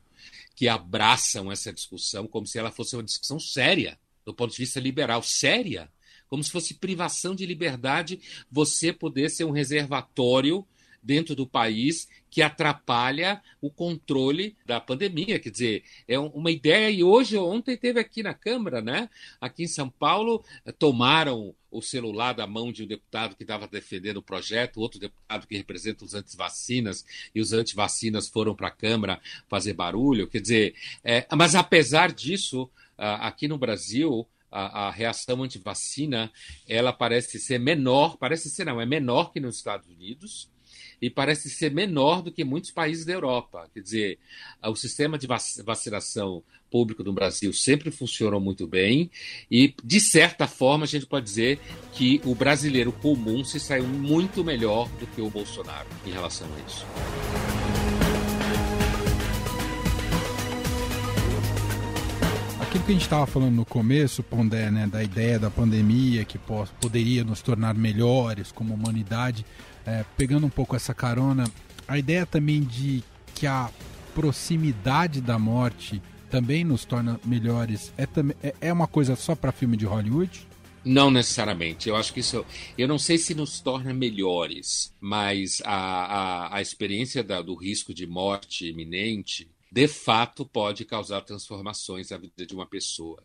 que 0.55 0.69
abraçam 0.69 1.53
essa 1.53 1.73
discussão 1.73 2.27
como 2.27 2.47
se 2.47 2.59
ela 2.59 2.73
fosse 2.73 2.97
uma 2.97 3.03
discussão 3.03 3.39
séria, 3.39 3.99
do 4.25 4.33
ponto 4.33 4.53
de 4.53 4.59
vista 4.59 4.81
liberal. 4.81 5.23
Séria. 5.23 5.91
Como 6.29 6.43
se 6.43 6.51
fosse 6.51 6.75
privação 6.75 7.35
de 7.35 7.47
liberdade 7.47 8.19
você 8.51 8.93
poder 8.93 9.31
ser 9.31 9.45
um 9.45 9.53
reservatório 9.53 10.67
dentro 11.07 11.37
do 11.37 11.47
país 11.47 12.09
que 12.29 12.43
atrapalha 12.43 13.41
o 13.63 13.71
controle 13.71 14.57
da 14.67 14.81
pandemia. 14.81 15.39
Quer 15.39 15.51
dizer, 15.51 15.85
é 16.07 16.19
uma 16.19 16.51
ideia, 16.51 16.91
e 16.91 17.03
hoje, 17.03 17.39
ontem, 17.39 17.77
teve 17.77 18.01
aqui 18.01 18.23
na 18.23 18.35
Câmara, 18.35 18.83
né? 18.83 19.09
Aqui 19.41 19.63
em 19.63 19.69
São 19.69 19.89
Paulo, 19.89 20.45
tomaram 20.79 21.55
o 21.71 21.81
celular 21.81 22.33
da 22.33 22.47
mão 22.47 22.73
de 22.73 22.83
um 22.83 22.87
deputado 22.87 23.37
que 23.37 23.45
estava 23.45 23.69
defendendo 23.69 24.19
o 24.19 24.23
projeto, 24.23 24.81
outro 24.81 24.99
deputado 24.99 25.47
que 25.47 25.57
representa 25.57 26.05
os 26.05 26.15
antivacinas, 26.15 27.05
e 27.35 27.41
os 27.41 27.53
antivacinas 27.53 28.29
foram 28.29 28.55
para 28.55 28.69
a 28.69 28.73
Câmara 28.73 29.21
fazer 29.49 29.73
barulho. 29.73 30.29
Quer 30.29 30.41
dizer, 30.41 30.75
é, 31.05 31.27
mas 31.35 31.55
apesar 31.55 32.13
disso, 32.13 32.69
aqui 32.99 33.47
no 33.47 33.57
Brasil, 33.57 34.27
a, 34.51 34.87
a, 34.87 34.91
reação 34.91 35.43
antivacina 35.43 36.33
ela 36.69 36.93
parece 36.93 37.39
ser 37.39 37.59
menor, 37.59 38.17
parece 38.17 38.49
ser 38.49 38.65
não, 38.65 38.81
é 38.81 38.87
menor 38.87 39.33
que 39.33 39.41
nos 39.41 39.57
Estados 39.57 39.89
Unidos, 39.89 40.51
e 41.01 41.11
parece 41.11 41.51
ser 41.51 41.71
menor 41.71 42.23
do 42.23 42.33
que 42.33 42.45
muitos 42.45 42.71
países 42.71 43.05
da 43.05 43.13
Europa. 43.13 43.69
Quer 43.73 43.81
dizer, 43.81 44.19
o 44.63 44.75
sistema 44.75 45.19
de 45.19 45.27
vacinação 45.27 46.43
público 46.71 47.03
no 47.03 47.13
Brasil 47.13 47.53
sempre 47.53 47.91
funcionou 47.91 48.41
muito 48.41 48.67
bem 48.67 49.11
e, 49.51 49.75
de 49.83 50.01
certa 50.01 50.47
forma, 50.47 50.85
a 50.85 50.89
gente 50.89 51.07
pode 51.07 51.25
dizer 51.25 51.61
que 51.93 52.21
o 52.25 52.35
brasileiro 52.35 52.93
comum 52.93 53.45
se 53.45 53.61
saiu 53.61 53.87
muito 53.87 54.45
melhor 54.45 54.89
do 54.99 55.07
que 55.07 55.21
o 55.21 55.31
Bolsonaro 55.31 55.89
em 56.05 56.11
relação 56.11 56.49
a 56.53 56.69
isso. 56.69 57.36
Aquilo 62.77 62.85
que 62.85 62.93
a 62.93 62.95
gente 62.95 63.05
estava 63.05 63.27
falando 63.27 63.55
no 63.55 63.65
começo, 63.65 64.23
Pondé, 64.23 64.71
né, 64.71 64.87
da 64.87 65.03
ideia 65.03 65.39
da 65.39 65.51
pandemia 65.51 66.27
que 66.27 66.39
poderia 66.79 67.25
nos 67.25 67.41
tornar 67.41 67.75
melhores 67.75 68.53
como 68.53 68.75
humanidade, 68.75 69.47
é, 69.87 70.05
pegando 70.15 70.47
um 70.47 70.51
pouco 70.51 70.77
essa 70.77 70.93
carona, 70.93 71.51
a 71.89 71.99
ideia 71.99 72.27
também 72.27 72.61
de 72.61 73.03
que 73.35 73.47
a 73.47 73.71
proximidade 74.15 75.23
da 75.23 75.39
morte 75.39 76.03
também 76.29 76.65
nos 76.65 76.85
torna 76.85 77.19
melhores 77.25 77.95
é, 77.97 78.07
é, 78.43 78.55
é 78.61 78.73
uma 78.75 78.87
coisa 78.87 79.17
só 79.17 79.35
para 79.35 79.53
filme 79.53 79.79
de 79.79 79.87
Hollywood? 79.87 80.47
Não 80.85 81.11
necessariamente. 81.11 81.89
Eu 81.89 81.97
acho 81.97 82.13
que 82.13 82.21
isso. 82.21 82.45
Eu 82.77 82.87
não 82.87 82.99
sei 82.99 83.17
se 83.17 83.35
nos 83.35 83.59
torna 83.59 83.95
melhores, 83.95 84.95
mas 85.01 85.63
a, 85.65 85.75
a, 85.75 86.57
a 86.59 86.61
experiência 86.61 87.25
da, 87.25 87.41
do 87.41 87.55
risco 87.55 87.95
de 87.95 88.07
morte 88.07 88.69
iminente, 88.69 89.49
de 89.77 89.87
fato, 89.87 90.47
pode 90.47 90.87
causar 90.87 91.21
transformações 91.21 92.09
na 92.09 92.17
vida 92.17 92.47
de 92.47 92.55
uma 92.55 92.65
pessoa. 92.65 93.23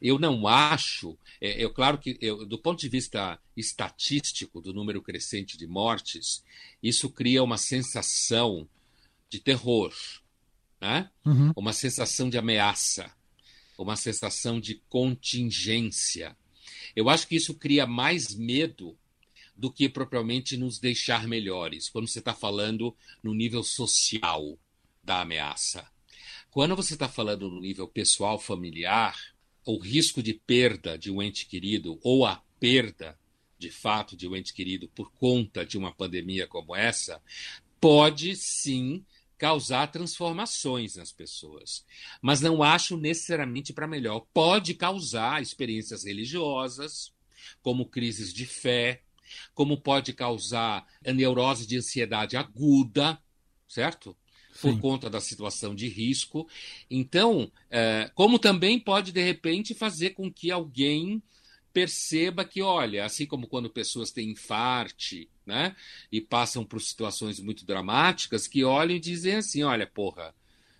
Eu 0.00 0.18
não 0.18 0.48
acho, 0.48 1.14
é, 1.38 1.62
é 1.62 1.68
claro 1.68 1.98
que 1.98 2.16
eu, 2.22 2.46
do 2.46 2.58
ponto 2.58 2.80
de 2.80 2.88
vista 2.88 3.38
estatístico 3.54 4.62
do 4.62 4.72
número 4.72 5.02
crescente 5.02 5.58
de 5.58 5.66
mortes, 5.66 6.42
isso 6.82 7.10
cria 7.10 7.42
uma 7.42 7.58
sensação 7.58 8.66
de 9.28 9.38
terror, 9.38 9.92
né? 10.80 11.10
Uhum. 11.22 11.52
uma 11.54 11.74
sensação 11.74 12.30
de 12.30 12.38
ameaça, 12.38 13.14
uma 13.76 13.94
sensação 13.94 14.58
de 14.58 14.76
contingência. 14.88 16.34
Eu 16.96 17.10
acho 17.10 17.28
que 17.28 17.36
isso 17.36 17.52
cria 17.52 17.86
mais 17.86 18.34
medo 18.34 18.96
do 19.54 19.70
que 19.70 19.86
propriamente 19.90 20.56
nos 20.56 20.78
deixar 20.78 21.28
melhores, 21.28 21.90
quando 21.90 22.08
você 22.08 22.20
está 22.20 22.32
falando 22.32 22.96
no 23.22 23.34
nível 23.34 23.62
social 23.62 24.58
da 25.04 25.20
ameaça. 25.20 25.86
Quando 26.50 26.76
você 26.76 26.94
está 26.94 27.08
falando 27.08 27.50
no 27.50 27.60
nível 27.60 27.86
pessoal, 27.86 28.38
familiar, 28.38 29.16
o 29.66 29.78
risco 29.78 30.22
de 30.22 30.34
perda 30.34 30.96
de 30.96 31.10
um 31.10 31.22
ente 31.22 31.46
querido 31.46 31.98
ou 32.02 32.24
a 32.24 32.42
perda 32.60 33.18
de 33.58 33.70
fato 33.70 34.16
de 34.16 34.28
um 34.28 34.36
ente 34.36 34.52
querido 34.52 34.88
por 34.88 35.12
conta 35.12 35.64
de 35.64 35.78
uma 35.78 35.92
pandemia 35.92 36.46
como 36.46 36.74
essa 36.74 37.22
pode 37.80 38.34
sim 38.36 39.04
causar 39.36 39.88
transformações 39.88 40.96
nas 40.96 41.12
pessoas, 41.12 41.84
mas 42.22 42.40
não 42.40 42.62
acho 42.62 42.96
necessariamente 42.96 43.72
para 43.72 43.86
melhor. 43.86 44.26
Pode 44.32 44.74
causar 44.74 45.42
experiências 45.42 46.04
religiosas, 46.04 47.12
como 47.60 47.88
crises 47.88 48.32
de 48.32 48.46
fé, 48.46 49.02
como 49.54 49.80
pode 49.80 50.12
causar 50.12 50.86
neurose 51.04 51.66
de 51.66 51.76
ansiedade 51.76 52.36
aguda, 52.36 53.20
certo? 53.68 54.16
Por 54.60 54.78
conta 54.80 55.10
da 55.10 55.20
situação 55.20 55.74
de 55.74 55.88
risco. 55.88 56.48
Então, 56.90 57.50
é, 57.70 58.10
como 58.14 58.38
também 58.38 58.78
pode, 58.78 59.12
de 59.12 59.22
repente, 59.22 59.74
fazer 59.74 60.10
com 60.10 60.32
que 60.32 60.50
alguém 60.50 61.22
perceba 61.72 62.44
que, 62.44 62.62
olha, 62.62 63.04
assim 63.04 63.26
como 63.26 63.48
quando 63.48 63.68
pessoas 63.68 64.12
têm 64.12 64.30
infarte, 64.30 65.28
né, 65.44 65.74
e 66.10 66.20
passam 66.20 66.64
por 66.64 66.80
situações 66.80 67.40
muito 67.40 67.66
dramáticas, 67.66 68.46
que 68.46 68.64
olhem 68.64 68.96
e 68.96 69.00
dizem 69.00 69.34
assim, 69.34 69.64
olha, 69.64 69.86
porra, 69.86 70.32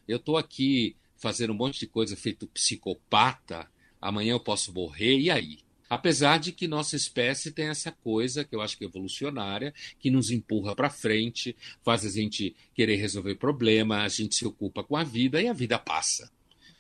eu 0.07 0.19
estou 0.19 0.37
aqui 0.37 0.97
fazendo 1.17 1.53
um 1.53 1.57
monte 1.57 1.81
de 1.81 1.89
coisa 1.89 2.17
feito 2.17 2.47
psicopata, 2.47 3.69
amanhã 4.01 4.33
eu 4.33 4.41
posso 4.41 4.73
morrer, 4.73 5.19
e 5.19 5.31
aí? 5.31 5.64
Apesar 5.95 6.41
de 6.41 6.51
que 6.51 6.67
nossa 6.67 6.97
espécie 6.97 7.53
tem 7.53 7.69
essa 7.69 7.93
coisa, 7.93 8.43
que 8.45 8.53
eu 8.53 8.61
acho 8.61 8.77
que 8.77 8.83
é 8.83 8.89
evolucionária, 8.89 9.73
que 9.97 10.11
nos 10.11 10.29
empurra 10.29 10.75
para 10.75 10.91
frente, 10.91 11.55
faz 11.85 12.05
a 12.05 12.11
gente 12.11 12.53
querer 12.75 12.97
resolver 12.97 13.37
problema, 13.37 14.03
a 14.03 14.09
gente 14.09 14.35
se 14.35 14.45
ocupa 14.45 14.83
com 14.83 14.97
a 14.97 15.05
vida 15.05 15.41
e 15.41 15.47
a 15.47 15.53
vida 15.53 15.79
passa. 15.79 16.29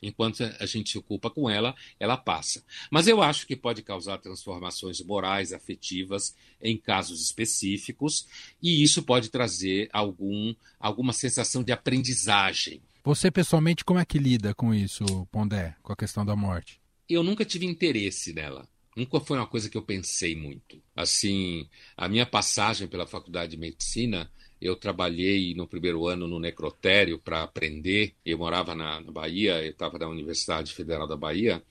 Enquanto 0.02 0.42
a 0.58 0.66
gente 0.66 0.90
se 0.90 0.98
ocupa 0.98 1.30
com 1.30 1.48
ela, 1.48 1.76
ela 2.00 2.16
passa. 2.16 2.64
Mas 2.90 3.06
eu 3.06 3.22
acho 3.22 3.46
que 3.46 3.54
pode 3.54 3.82
causar 3.82 4.18
transformações 4.18 5.00
morais, 5.00 5.52
afetivas, 5.52 6.34
em 6.60 6.76
casos 6.76 7.22
específicos, 7.22 8.26
e 8.60 8.82
isso 8.82 9.00
pode 9.04 9.30
trazer 9.30 9.88
algum, 9.92 10.52
alguma 10.80 11.12
sensação 11.12 11.62
de 11.62 11.70
aprendizagem. 11.70 12.82
Você, 13.04 13.30
pessoalmente, 13.30 13.84
como 13.84 14.00
é 14.00 14.04
que 14.04 14.18
lida 14.18 14.52
com 14.52 14.74
isso, 14.74 15.04
Pondé, 15.30 15.76
com 15.84 15.92
a 15.92 15.96
questão 15.96 16.26
da 16.26 16.34
morte? 16.34 16.80
Eu 17.08 17.22
nunca 17.22 17.44
tive 17.44 17.64
interesse 17.64 18.32
nela. 18.32 18.68
Nunca 18.96 19.18
foi 19.20 19.38
uma 19.38 19.46
coisa 19.46 19.68
que 19.68 19.76
eu 19.76 19.82
pensei 19.82 20.36
muito. 20.36 20.80
Assim, 20.94 21.68
a 21.96 22.08
minha 22.08 22.24
passagem 22.24 22.86
pela 22.86 23.06
faculdade 23.06 23.52
de 23.52 23.56
medicina 23.56 24.30
eu 24.60 24.76
trabalhei 24.76 25.54
no 25.54 25.66
primeiro 25.66 26.06
ano 26.06 26.26
no 26.26 26.40
necrotério 26.40 27.18
para 27.18 27.42
aprender. 27.42 28.14
Eu 28.24 28.38
morava 28.38 28.74
na, 28.74 29.00
na 29.00 29.12
Bahia, 29.12 29.62
eu 29.62 29.70
estava 29.70 29.98
na 29.98 30.08
Universidade 30.08 30.72
Federal 30.72 31.06
da 31.06 31.16
Bahia, 31.16 31.62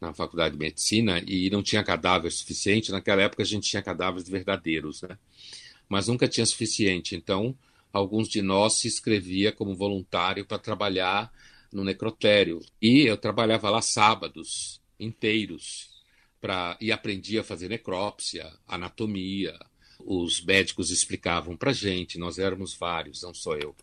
na 0.00 0.12
Faculdade 0.12 0.54
de 0.54 0.58
Medicina, 0.58 1.22
e 1.26 1.48
não 1.48 1.62
tinha 1.62 1.82
cadáver 1.82 2.30
suficiente. 2.30 2.92
Naquela 2.92 3.22
época 3.22 3.42
a 3.42 3.46
gente 3.46 3.70
tinha 3.70 3.80
cadáveres 3.80 4.28
verdadeiros, 4.28 5.00
né? 5.02 5.16
Mas 5.88 6.08
nunca 6.08 6.28
tinha 6.28 6.44
suficiente. 6.44 7.16
Então, 7.16 7.56
alguns 7.92 8.28
de 8.28 8.42
nós 8.42 8.74
se 8.74 8.88
inscrevia 8.88 9.50
como 9.50 9.74
voluntário 9.74 10.44
para 10.44 10.58
trabalhar 10.58 11.32
no 11.72 11.84
necrotério. 11.84 12.60
E 12.82 13.06
eu 13.06 13.16
trabalhava 13.16 13.70
lá 13.70 13.80
sábados 13.80 14.80
inteiros 15.00 15.91
pra, 16.42 16.76
e 16.80 16.90
aprendia 16.90 17.40
a 17.40 17.44
fazer 17.44 17.68
necrópsia, 17.68 18.52
anatomia, 18.66 19.56
os 20.04 20.44
médicos 20.44 20.90
explicavam 20.90 21.56
para 21.56 21.72
gente, 21.72 22.18
nós 22.18 22.36
éramos 22.36 22.74
vários, 22.74 23.22
não 23.22 23.32
só 23.32 23.54
eu. 23.54 23.76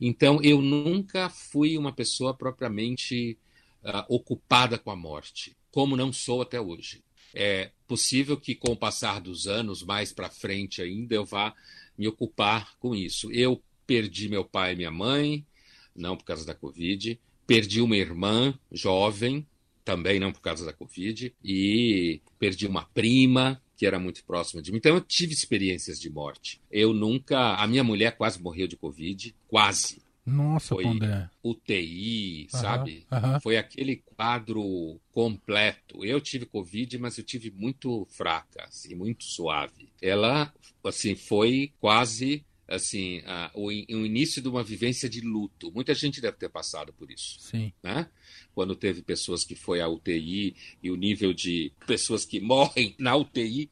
Então, 0.00 0.42
eu 0.42 0.60
nunca 0.60 1.30
fui 1.30 1.78
uma 1.78 1.92
pessoa 1.92 2.34
propriamente 2.34 3.38
uh, 3.84 4.04
ocupada 4.14 4.76
com 4.76 4.90
a 4.90 4.96
morte, 4.96 5.56
como 5.70 5.96
não 5.96 6.12
sou 6.12 6.42
até 6.42 6.60
hoje. 6.60 7.04
É 7.32 7.70
possível 7.86 8.36
que, 8.36 8.56
com 8.56 8.72
o 8.72 8.76
passar 8.76 9.20
dos 9.20 9.46
anos, 9.46 9.84
mais 9.84 10.12
para 10.12 10.28
frente 10.28 10.82
ainda, 10.82 11.14
eu 11.14 11.24
vá 11.24 11.54
me 11.96 12.08
ocupar 12.08 12.76
com 12.78 12.96
isso. 12.96 13.30
Eu 13.30 13.62
perdi 13.86 14.28
meu 14.28 14.44
pai 14.44 14.72
e 14.72 14.76
minha 14.76 14.90
mãe, 14.90 15.46
não 15.94 16.16
por 16.16 16.24
causa 16.24 16.44
da 16.44 16.54
Covid, 16.54 17.18
perdi 17.46 17.80
uma 17.80 17.96
irmã 17.96 18.58
jovem, 18.72 19.46
também 19.84 20.18
não 20.20 20.32
por 20.32 20.40
causa 20.40 20.64
da 20.64 20.72
Covid, 20.72 21.34
e 21.42 22.20
perdi 22.38 22.66
uma 22.66 22.84
prima, 22.84 23.60
que 23.76 23.86
era 23.86 23.98
muito 23.98 24.24
próxima 24.24 24.62
de 24.62 24.70
mim. 24.70 24.78
Então 24.78 24.94
eu 24.94 25.00
tive 25.00 25.32
experiências 25.32 26.00
de 26.00 26.08
morte. 26.08 26.60
Eu 26.70 26.92
nunca. 26.92 27.56
A 27.56 27.66
minha 27.66 27.82
mulher 27.82 28.16
quase 28.16 28.40
morreu 28.40 28.66
de 28.66 28.76
Covid, 28.76 29.34
quase. 29.48 30.02
Nossa, 30.24 30.76
Foi 30.76 30.84
Pondé. 30.84 31.28
UTI, 31.42 32.46
sabe? 32.48 33.04
Foi 33.42 33.56
aquele 33.56 33.96
quadro 34.14 35.00
completo. 35.10 36.04
Eu 36.04 36.20
tive 36.20 36.46
Covid, 36.46 36.96
mas 36.98 37.18
eu 37.18 37.24
tive 37.24 37.50
muito 37.50 38.06
fraca, 38.08 38.64
assim, 38.68 38.94
muito 38.94 39.24
suave. 39.24 39.88
Ela, 40.00 40.54
assim, 40.84 41.16
foi 41.16 41.72
quase 41.80 42.44
assim 42.68 43.20
a- 43.26 43.50
o, 43.54 43.70
in- 43.70 43.86
o 43.90 44.06
início 44.06 44.40
de 44.40 44.48
uma 44.48 44.62
vivência 44.62 45.08
de 45.08 45.20
luto. 45.20 45.70
Muita 45.72 45.94
gente 45.94 46.20
deve 46.20 46.36
ter 46.36 46.48
passado 46.48 46.92
por 46.92 47.10
isso 47.10 47.40
Sim. 47.40 47.72
né? 47.82 48.08
Quando 48.54 48.74
teve 48.76 49.02
pessoas 49.02 49.44
que 49.44 49.54
foi 49.54 49.80
à 49.80 49.88
UTI 49.88 50.54
e 50.82 50.90
o 50.90 50.96
nível 50.96 51.32
de 51.32 51.72
pessoas 51.86 52.24
que 52.24 52.40
morrem 52.40 52.94
na 52.98 53.16
UTI 53.16 53.70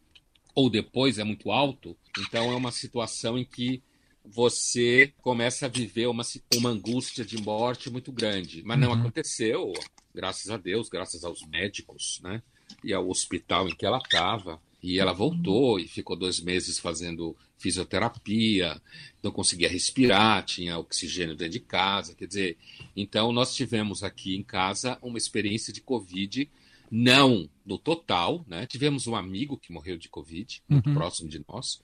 ou 0.54 0.68
depois 0.68 1.18
é 1.18 1.24
muito 1.24 1.50
alto, 1.50 1.96
então 2.18 2.50
é 2.52 2.56
uma 2.56 2.72
situação 2.72 3.38
em 3.38 3.44
que 3.44 3.82
você 4.24 5.12
começa 5.22 5.66
a 5.66 5.68
viver 5.68 6.06
uma, 6.06 6.22
uma 6.54 6.70
angústia 6.70 7.24
de 7.24 7.40
morte 7.40 7.88
muito 7.90 8.12
grande. 8.12 8.62
Mas 8.62 8.78
não 8.78 8.92
Uhum. 8.92 9.00
aconteceu, 9.00 9.72
graças 10.14 10.50
a 10.50 10.56
Deus, 10.56 10.88
graças 10.88 11.24
aos 11.24 11.40
médicos, 11.48 12.20
né? 12.22 12.42
E 12.84 12.92
ao 12.92 13.08
hospital 13.08 13.68
em 13.68 13.74
que 13.74 13.86
ela 13.86 13.98
estava. 13.98 14.60
E 14.82 14.98
ela 14.98 15.12
voltou 15.12 15.78
e 15.80 15.86
ficou 15.88 16.16
dois 16.16 16.40
meses 16.40 16.78
fazendo 16.78 17.36
fisioterapia, 17.60 18.80
não 19.22 19.30
conseguia 19.30 19.68
respirar, 19.68 20.44
tinha 20.44 20.78
oxigênio 20.78 21.36
dentro 21.36 21.52
de 21.52 21.60
casa. 21.60 22.14
Quer 22.14 22.26
dizer, 22.26 22.58
então 22.96 23.30
nós 23.32 23.54
tivemos 23.54 24.02
aqui 24.02 24.34
em 24.34 24.42
casa 24.42 24.98
uma 25.02 25.18
experiência 25.18 25.72
de 25.72 25.80
Covid, 25.80 26.50
não 26.90 27.48
no 27.64 27.78
total, 27.78 28.44
né? 28.48 28.66
Tivemos 28.66 29.06
um 29.06 29.14
amigo 29.14 29.56
que 29.56 29.72
morreu 29.72 29.96
de 29.96 30.08
Covid, 30.08 30.62
muito 30.68 30.88
Uhum. 30.88 30.94
próximo 30.94 31.28
de 31.28 31.44
nós. 31.46 31.80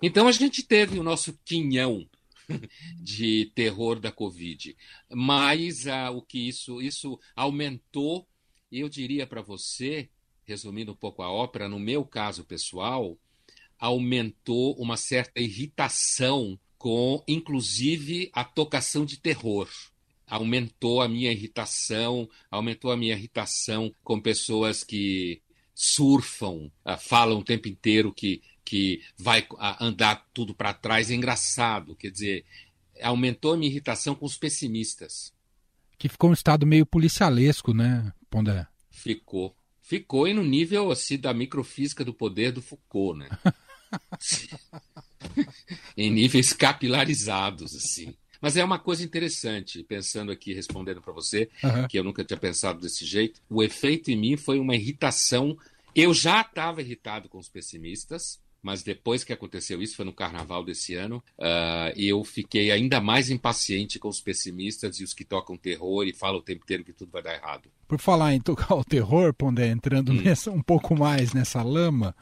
Então 0.00 0.26
a 0.28 0.32
gente 0.32 0.62
teve 0.62 0.98
o 0.98 1.02
nosso 1.02 1.38
quinhão 1.44 2.08
de 2.98 3.50
terror 3.54 3.98
da 4.00 4.10
Covid. 4.12 4.76
Mas 5.10 5.86
ah, 5.86 6.10
o 6.10 6.22
que 6.22 6.38
isso, 6.38 6.80
isso 6.80 7.18
aumentou, 7.34 8.26
eu 8.70 8.88
diria 8.88 9.26
para 9.26 9.42
você, 9.42 10.08
resumindo 10.44 10.92
um 10.92 10.96
pouco 10.96 11.22
a 11.22 11.30
ópera, 11.30 11.68
no 11.68 11.78
meu 11.78 12.04
caso 12.04 12.44
pessoal, 12.44 13.18
aumentou 13.78 14.74
uma 14.74 14.96
certa 14.96 15.40
irritação 15.40 16.58
com, 16.78 17.22
inclusive, 17.26 18.30
a 18.32 18.44
tocação 18.44 19.04
de 19.04 19.18
terror. 19.18 19.68
Aumentou 20.26 21.00
a 21.00 21.08
minha 21.08 21.30
irritação, 21.30 22.28
aumentou 22.50 22.90
a 22.90 22.96
minha 22.96 23.14
irritação 23.14 23.92
com 24.02 24.20
pessoas 24.20 24.82
que 24.82 25.40
surfam, 25.74 26.70
ah, 26.84 26.96
falam 26.96 27.38
o 27.38 27.44
tempo 27.44 27.68
inteiro 27.68 28.12
que, 28.12 28.42
que 28.64 29.02
vai 29.16 29.46
ah, 29.58 29.84
andar 29.84 30.26
tudo 30.32 30.54
para 30.54 30.72
trás. 30.72 31.10
É 31.10 31.14
engraçado, 31.14 31.94
quer 31.94 32.10
dizer, 32.10 32.44
aumentou 33.02 33.52
a 33.52 33.56
minha 33.56 33.70
irritação 33.70 34.14
com 34.14 34.24
os 34.24 34.36
pessimistas. 34.36 35.32
Que 35.98 36.08
ficou 36.08 36.30
um 36.30 36.34
estado 36.34 36.66
meio 36.66 36.84
policialesco, 36.84 37.72
né, 37.72 38.12
Pondé? 38.30 38.66
Ficou. 38.90 39.56
Ficou 39.80 40.26
e 40.26 40.34
no 40.34 40.42
nível 40.42 40.90
assim 40.90 41.16
da 41.16 41.32
microfísica 41.32 42.04
do 42.04 42.12
poder 42.12 42.50
do 42.50 42.60
Foucault, 42.60 43.18
né? 43.18 43.28
em 45.96 46.10
níveis 46.10 46.52
capilarizados, 46.52 47.74
assim. 47.74 48.14
Mas 48.40 48.56
é 48.56 48.64
uma 48.64 48.78
coisa 48.78 49.02
interessante, 49.02 49.82
pensando 49.82 50.30
aqui, 50.30 50.52
respondendo 50.52 51.00
para 51.00 51.12
você, 51.12 51.48
Aham. 51.64 51.88
que 51.88 51.98
eu 51.98 52.04
nunca 52.04 52.22
tinha 52.24 52.38
pensado 52.38 52.80
desse 52.80 53.04
jeito. 53.04 53.40
O 53.48 53.62
efeito 53.62 54.10
em 54.10 54.16
mim 54.16 54.36
foi 54.36 54.58
uma 54.58 54.76
irritação. 54.76 55.56
Eu 55.94 56.12
já 56.12 56.42
estava 56.42 56.82
irritado 56.82 57.28
com 57.30 57.38
os 57.38 57.48
pessimistas, 57.48 58.38
mas 58.62 58.82
depois 58.82 59.24
que 59.24 59.32
aconteceu 59.32 59.80
isso, 59.80 59.96
foi 59.96 60.04
no 60.04 60.12
carnaval 60.12 60.62
desse 60.62 60.94
ano, 60.94 61.24
ah, 61.40 61.90
eu 61.96 62.22
fiquei 62.24 62.70
ainda 62.70 63.00
mais 63.00 63.30
impaciente 63.30 63.98
com 63.98 64.08
os 64.08 64.20
pessimistas 64.20 65.00
e 65.00 65.04
os 65.04 65.14
que 65.14 65.24
tocam 65.24 65.56
terror 65.56 66.04
e 66.04 66.12
falam 66.12 66.40
o 66.40 66.42
tempo 66.42 66.64
inteiro 66.64 66.84
que 66.84 66.92
tudo 66.92 67.10
vai 67.10 67.22
dar 67.22 67.34
errado. 67.34 67.70
Por 67.88 67.98
falar 67.98 68.34
em 68.34 68.40
tocar 68.40 68.74
o 68.74 68.84
terror, 68.84 69.32
Pondé, 69.32 69.70
entrando 69.70 70.12
Hum. 70.12 70.20
nessa, 70.20 70.50
um 70.50 70.62
pouco 70.62 70.94
mais 70.94 71.32
nessa 71.32 71.62
lama, 71.62 72.14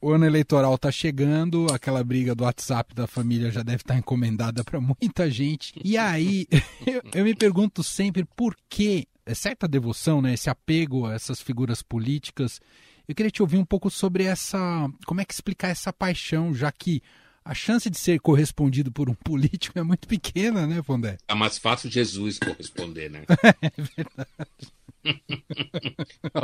o 0.00 0.12
ano 0.12 0.24
eleitoral 0.24 0.78
tá 0.78 0.90
chegando, 0.90 1.66
aquela 1.72 2.02
briga 2.02 2.34
do 2.34 2.44
WhatsApp 2.44 2.94
da 2.94 3.06
família 3.06 3.50
já 3.50 3.62
deve 3.62 3.82
estar 3.82 3.96
encomendada 3.96 4.64
para 4.64 4.80
muita 4.80 5.30
gente. 5.30 5.74
E 5.84 5.98
aí, 5.98 6.46
eu, 6.86 7.02
eu 7.14 7.24
me 7.24 7.34
pergunto 7.34 7.84
sempre 7.84 8.24
por 8.24 8.56
que 8.68 9.06
é 9.26 9.34
certa 9.34 9.68
devoção, 9.68 10.22
né, 10.22 10.34
esse 10.34 10.48
apego 10.48 11.06
a 11.06 11.14
essas 11.14 11.40
figuras 11.40 11.82
políticas. 11.82 12.60
Eu 13.06 13.14
queria 13.14 13.30
te 13.30 13.42
ouvir 13.42 13.58
um 13.58 13.64
pouco 13.64 13.90
sobre 13.90 14.24
essa, 14.24 14.58
como 15.06 15.20
é 15.20 15.24
que 15.24 15.34
explicar 15.34 15.68
essa 15.68 15.92
paixão, 15.92 16.54
já 16.54 16.72
que 16.72 17.02
a 17.44 17.54
chance 17.54 17.90
de 17.90 17.98
ser 17.98 18.20
correspondido 18.20 18.92
por 18.92 19.10
um 19.10 19.14
político 19.22 19.78
é 19.78 19.82
muito 19.82 20.08
pequena, 20.08 20.66
né, 20.66 20.80
Pondé? 20.82 21.18
É 21.28 21.34
mais 21.34 21.58
fácil 21.58 21.90
Jesus 21.90 22.38
corresponder, 22.38 23.10
né? 23.10 23.24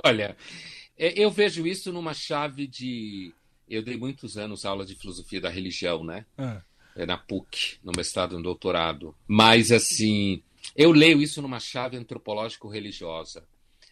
Olha, 0.04 0.36
é, 0.96 1.20
eu 1.20 1.30
vejo 1.30 1.66
isso 1.66 1.92
numa 1.92 2.14
chave 2.14 2.66
de. 2.66 3.34
Eu 3.68 3.82
dei 3.82 3.96
muitos 3.96 4.36
anos 4.38 4.64
aula 4.64 4.84
de 4.86 4.94
filosofia 4.94 5.40
da 5.40 5.48
religião, 5.50 6.04
né? 6.04 6.24
Ah, 6.38 6.62
É 6.96 7.04
na 7.04 7.16
PUC, 7.18 7.78
no 7.84 7.92
mestrado 7.96 8.32
e 8.34 8.36
no 8.38 8.42
doutorado. 8.42 9.14
Mas, 9.28 9.70
assim, 9.70 10.42
eu 10.74 10.92
leio 10.92 11.20
isso 11.20 11.42
numa 11.42 11.60
chave 11.60 11.96
antropológico-religiosa. 11.96 13.44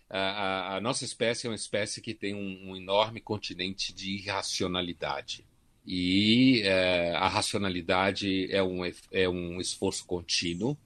A, 0.08 0.18
a- 0.18 0.76
a 0.76 0.80
nossa 0.80 1.04
espécie 1.04 1.46
é 1.46 1.50
uma 1.50 1.56
espécie 1.56 2.00
que 2.00 2.14
tem 2.14 2.34
um, 2.34 2.70
um 2.70 2.76
enorme 2.76 3.20
continente 3.20 3.92
de 3.92 4.12
irracionalidade. 4.16 5.44
E 5.86 6.62
eh, 6.64 7.12
a 7.16 7.28
racionalidade 7.28 8.50
é 8.50 8.62
um, 8.62 8.80
é 9.12 9.28
um 9.28 9.60
esforço 9.60 10.06
contínuo. 10.06 10.76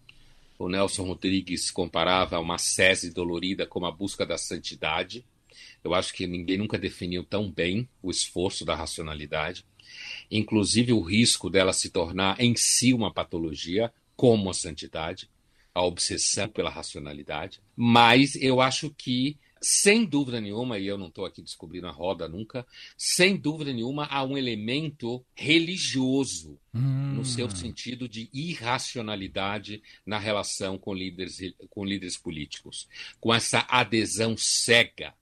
O 0.58 0.68
Nelson 0.68 1.04
Rodrigues 1.04 1.70
comparava 1.70 2.40
uma 2.40 2.58
sese 2.58 3.12
dolorida 3.12 3.64
como 3.64 3.86
a 3.86 3.92
busca 3.92 4.26
da 4.26 4.36
santidade. 4.36 5.24
Eu 5.82 5.94
acho 5.94 6.12
que 6.12 6.26
ninguém 6.26 6.58
nunca 6.58 6.78
definiu 6.78 7.24
tão 7.24 7.50
bem 7.50 7.88
o 8.02 8.10
esforço 8.10 8.64
da 8.64 8.74
racionalidade 8.74 9.64
inclusive 10.30 10.92
o 10.92 11.00
risco 11.00 11.48
dela 11.48 11.72
se 11.72 11.90
tornar 11.90 12.40
em 12.40 12.54
si 12.56 12.92
uma 12.92 13.12
patologia, 13.12 13.92
como 14.16 14.50
a 14.50 14.54
santidade, 14.54 15.28
a 15.74 15.82
obsessão 15.82 16.48
pela 16.48 16.70
racionalidade. 16.70 17.60
Mas 17.76 18.34
eu 18.36 18.60
acho 18.60 18.90
que 18.90 19.38
sem 19.60 20.04
dúvida 20.04 20.40
nenhuma, 20.40 20.78
e 20.78 20.86
eu 20.86 20.96
não 20.96 21.08
estou 21.08 21.24
aqui 21.24 21.42
descobrindo 21.42 21.88
a 21.88 21.90
roda 21.90 22.28
nunca, 22.28 22.64
sem 22.96 23.36
dúvida 23.36 23.72
nenhuma 23.72 24.04
há 24.04 24.22
um 24.22 24.38
elemento 24.38 25.24
religioso 25.34 26.56
hum. 26.72 27.14
no 27.14 27.24
seu 27.24 27.50
sentido 27.50 28.08
de 28.08 28.30
irracionalidade 28.32 29.82
na 30.06 30.16
relação 30.16 30.78
com 30.78 30.94
líderes, 30.94 31.40
com 31.70 31.84
líderes 31.84 32.16
políticos, 32.16 32.88
com 33.20 33.34
essa 33.34 33.66
adesão 33.68 34.36
cega 34.36 35.12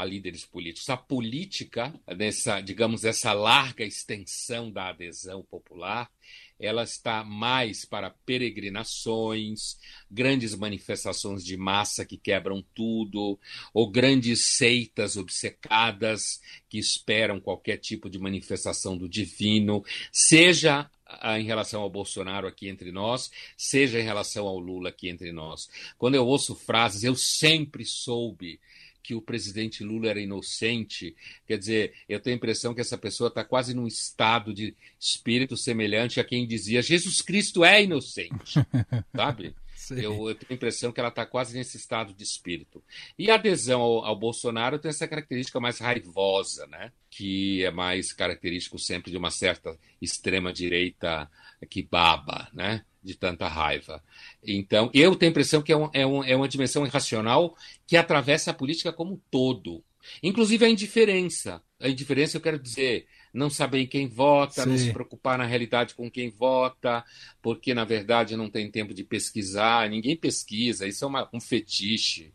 a 0.00 0.04
líderes 0.04 0.44
políticos. 0.44 0.88
A 0.88 0.96
política, 0.96 1.92
nessa, 2.16 2.60
digamos, 2.60 3.04
essa 3.04 3.32
larga 3.32 3.84
extensão 3.84 4.70
da 4.70 4.88
adesão 4.88 5.42
popular, 5.42 6.10
ela 6.58 6.82
está 6.82 7.24
mais 7.24 7.84
para 7.84 8.10
peregrinações, 8.10 9.78
grandes 10.10 10.54
manifestações 10.54 11.44
de 11.44 11.56
massa 11.56 12.04
que 12.04 12.18
quebram 12.18 12.62
tudo, 12.74 13.38
ou 13.72 13.90
grandes 13.90 14.56
seitas 14.56 15.16
obcecadas 15.16 16.40
que 16.68 16.78
esperam 16.78 17.40
qualquer 17.40 17.78
tipo 17.78 18.10
de 18.10 18.18
manifestação 18.18 18.96
do 18.96 19.08
divino, 19.08 19.82
seja 20.12 20.90
em 21.36 21.44
relação 21.44 21.80
ao 21.82 21.90
Bolsonaro 21.90 22.46
aqui 22.46 22.68
entre 22.68 22.92
nós, 22.92 23.30
seja 23.56 23.98
em 23.98 24.04
relação 24.04 24.46
ao 24.46 24.58
Lula 24.58 24.90
aqui 24.90 25.08
entre 25.08 25.32
nós. 25.32 25.68
Quando 25.98 26.14
eu 26.14 26.26
ouço 26.26 26.54
frases, 26.54 27.02
eu 27.02 27.16
sempre 27.16 27.84
soube 27.84 28.60
que 29.02 29.14
o 29.14 29.22
presidente 29.22 29.82
Lula 29.82 30.08
era 30.08 30.20
inocente. 30.20 31.14
Quer 31.46 31.58
dizer, 31.58 31.94
eu 32.08 32.20
tenho 32.20 32.34
a 32.34 32.38
impressão 32.38 32.74
que 32.74 32.80
essa 32.80 32.98
pessoa 32.98 33.28
está 33.28 33.44
quase 33.44 33.74
num 33.74 33.86
estado 33.86 34.52
de 34.52 34.74
espírito 34.98 35.56
semelhante 35.56 36.20
a 36.20 36.24
quem 36.24 36.46
dizia 36.46 36.82
Jesus 36.82 37.22
Cristo 37.22 37.64
é 37.64 37.82
inocente, 37.82 38.54
sabe? 39.14 39.54
Eu, 39.98 40.28
eu, 40.28 40.34
tenho 40.34 40.52
a 40.52 40.54
impressão 40.54 40.92
que 40.92 41.00
ela 41.00 41.08
está 41.08 41.26
quase 41.26 41.56
nesse 41.56 41.76
estado 41.76 42.12
de 42.12 42.22
espírito. 42.22 42.82
E 43.18 43.30
a 43.30 43.34
adesão 43.34 43.80
ao, 43.80 44.04
ao, 44.04 44.16
Bolsonaro 44.16 44.78
tem 44.78 44.88
essa 44.88 45.08
característica 45.08 45.58
mais 45.60 45.78
raivosa, 45.78 46.66
né? 46.66 46.92
que 47.10 47.64
é 47.64 47.70
mais 47.70 48.12
característico 48.12 48.78
sempre 48.78 49.10
de 49.10 49.16
uma 49.16 49.30
certa 49.30 49.76
extrema-direita 50.00 51.30
que 51.68 51.82
baba, 51.82 52.48
né? 52.52 52.84
de 53.02 53.14
tanta 53.14 53.48
raiva. 53.48 54.02
Então, 54.44 54.90
eu 54.92 55.16
tenho 55.16 55.30
a 55.30 55.32
impressão 55.32 55.62
que 55.62 55.72
é, 55.72 55.76
um, 55.76 55.90
é, 55.92 56.06
um, 56.06 56.24
é 56.24 56.36
uma 56.36 56.48
dimensão 56.48 56.86
irracional 56.86 57.56
que 57.86 57.96
atravessa 57.96 58.50
a 58.50 58.54
política 58.54 58.92
como 58.92 59.14
um 59.14 59.20
todo. 59.30 59.82
Inclusive 60.22 60.64
a 60.64 60.68
indiferença. 60.68 61.62
A 61.78 61.88
indiferença, 61.88 62.36
eu 62.36 62.40
quero 62.40 62.58
dizer, 62.58 63.06
não 63.32 63.50
saber 63.50 63.86
quem 63.86 64.08
vota, 64.08 64.62
Sim. 64.62 64.68
não 64.68 64.78
se 64.78 64.92
preocupar 64.92 65.38
na 65.38 65.44
realidade 65.44 65.94
com 65.94 66.10
quem 66.10 66.30
vota, 66.30 67.04
porque 67.40 67.72
na 67.74 67.84
verdade 67.84 68.36
não 68.36 68.50
tem 68.50 68.70
tempo 68.70 68.92
de 68.92 69.04
pesquisar, 69.04 69.88
ninguém 69.88 70.16
pesquisa, 70.16 70.86
isso 70.86 71.04
é 71.04 71.08
uma, 71.08 71.28
um 71.32 71.40
fetiche. 71.40 72.32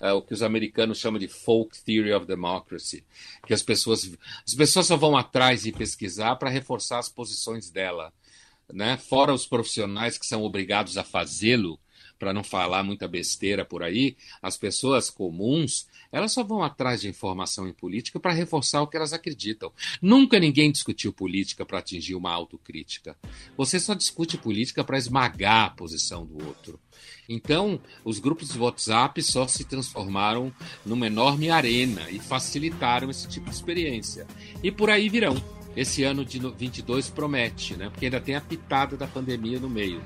É 0.00 0.12
o 0.12 0.22
que 0.22 0.32
os 0.32 0.42
americanos 0.42 0.98
chamam 0.98 1.18
de 1.18 1.26
folk 1.26 1.76
theory 1.82 2.12
of 2.12 2.24
democracy, 2.24 3.04
que 3.44 3.52
as 3.52 3.64
pessoas 3.64 4.16
as 4.46 4.54
pessoas 4.54 4.86
só 4.86 4.96
vão 4.96 5.16
atrás 5.16 5.66
e 5.66 5.72
pesquisar 5.72 6.36
para 6.36 6.48
reforçar 6.48 7.00
as 7.00 7.08
posições 7.08 7.68
dela 7.68 8.12
né? 8.72 8.96
fora 8.96 9.32
os 9.32 9.46
profissionais 9.46 10.18
que 10.18 10.26
são 10.26 10.42
obrigados 10.42 10.96
a 10.96 11.04
fazê-lo, 11.04 11.78
para 12.18 12.32
não 12.32 12.42
falar 12.42 12.82
muita 12.82 13.06
besteira 13.06 13.64
por 13.64 13.82
aí, 13.82 14.16
as 14.42 14.56
pessoas 14.56 15.10
comuns, 15.10 15.86
elas 16.10 16.32
só 16.32 16.42
vão 16.42 16.62
atrás 16.62 17.00
de 17.00 17.08
informação 17.08 17.68
em 17.68 17.72
política 17.72 18.18
para 18.18 18.32
reforçar 18.32 18.82
o 18.82 18.86
que 18.86 18.96
elas 18.96 19.12
acreditam. 19.12 19.72
Nunca 20.02 20.40
ninguém 20.40 20.72
discutiu 20.72 21.12
política 21.12 21.64
para 21.64 21.78
atingir 21.78 22.14
uma 22.14 22.32
autocrítica. 22.32 23.16
Você 23.56 23.78
só 23.78 23.94
discute 23.94 24.36
política 24.36 24.82
para 24.82 24.98
esmagar 24.98 25.66
a 25.66 25.70
posição 25.70 26.26
do 26.26 26.44
outro. 26.46 26.80
Então, 27.28 27.80
os 28.04 28.18
grupos 28.18 28.48
de 28.48 28.58
WhatsApp 28.58 29.22
só 29.22 29.46
se 29.46 29.64
transformaram 29.64 30.52
numa 30.84 31.06
enorme 31.06 31.50
arena 31.50 32.10
e 32.10 32.18
facilitaram 32.18 33.10
esse 33.10 33.28
tipo 33.28 33.48
de 33.48 33.54
experiência. 33.54 34.26
E 34.62 34.72
por 34.72 34.90
aí 34.90 35.08
virão 35.08 35.36
esse 35.76 36.02
ano 36.02 36.24
de 36.24 36.38
22 36.38 37.10
promete, 37.10 37.76
né? 37.76 37.88
Porque 37.88 38.06
ainda 38.06 38.20
tem 38.20 38.34
a 38.34 38.40
pitada 38.40 38.96
da 38.96 39.06
pandemia 39.06 39.60
no 39.60 39.68
meio. 39.68 40.02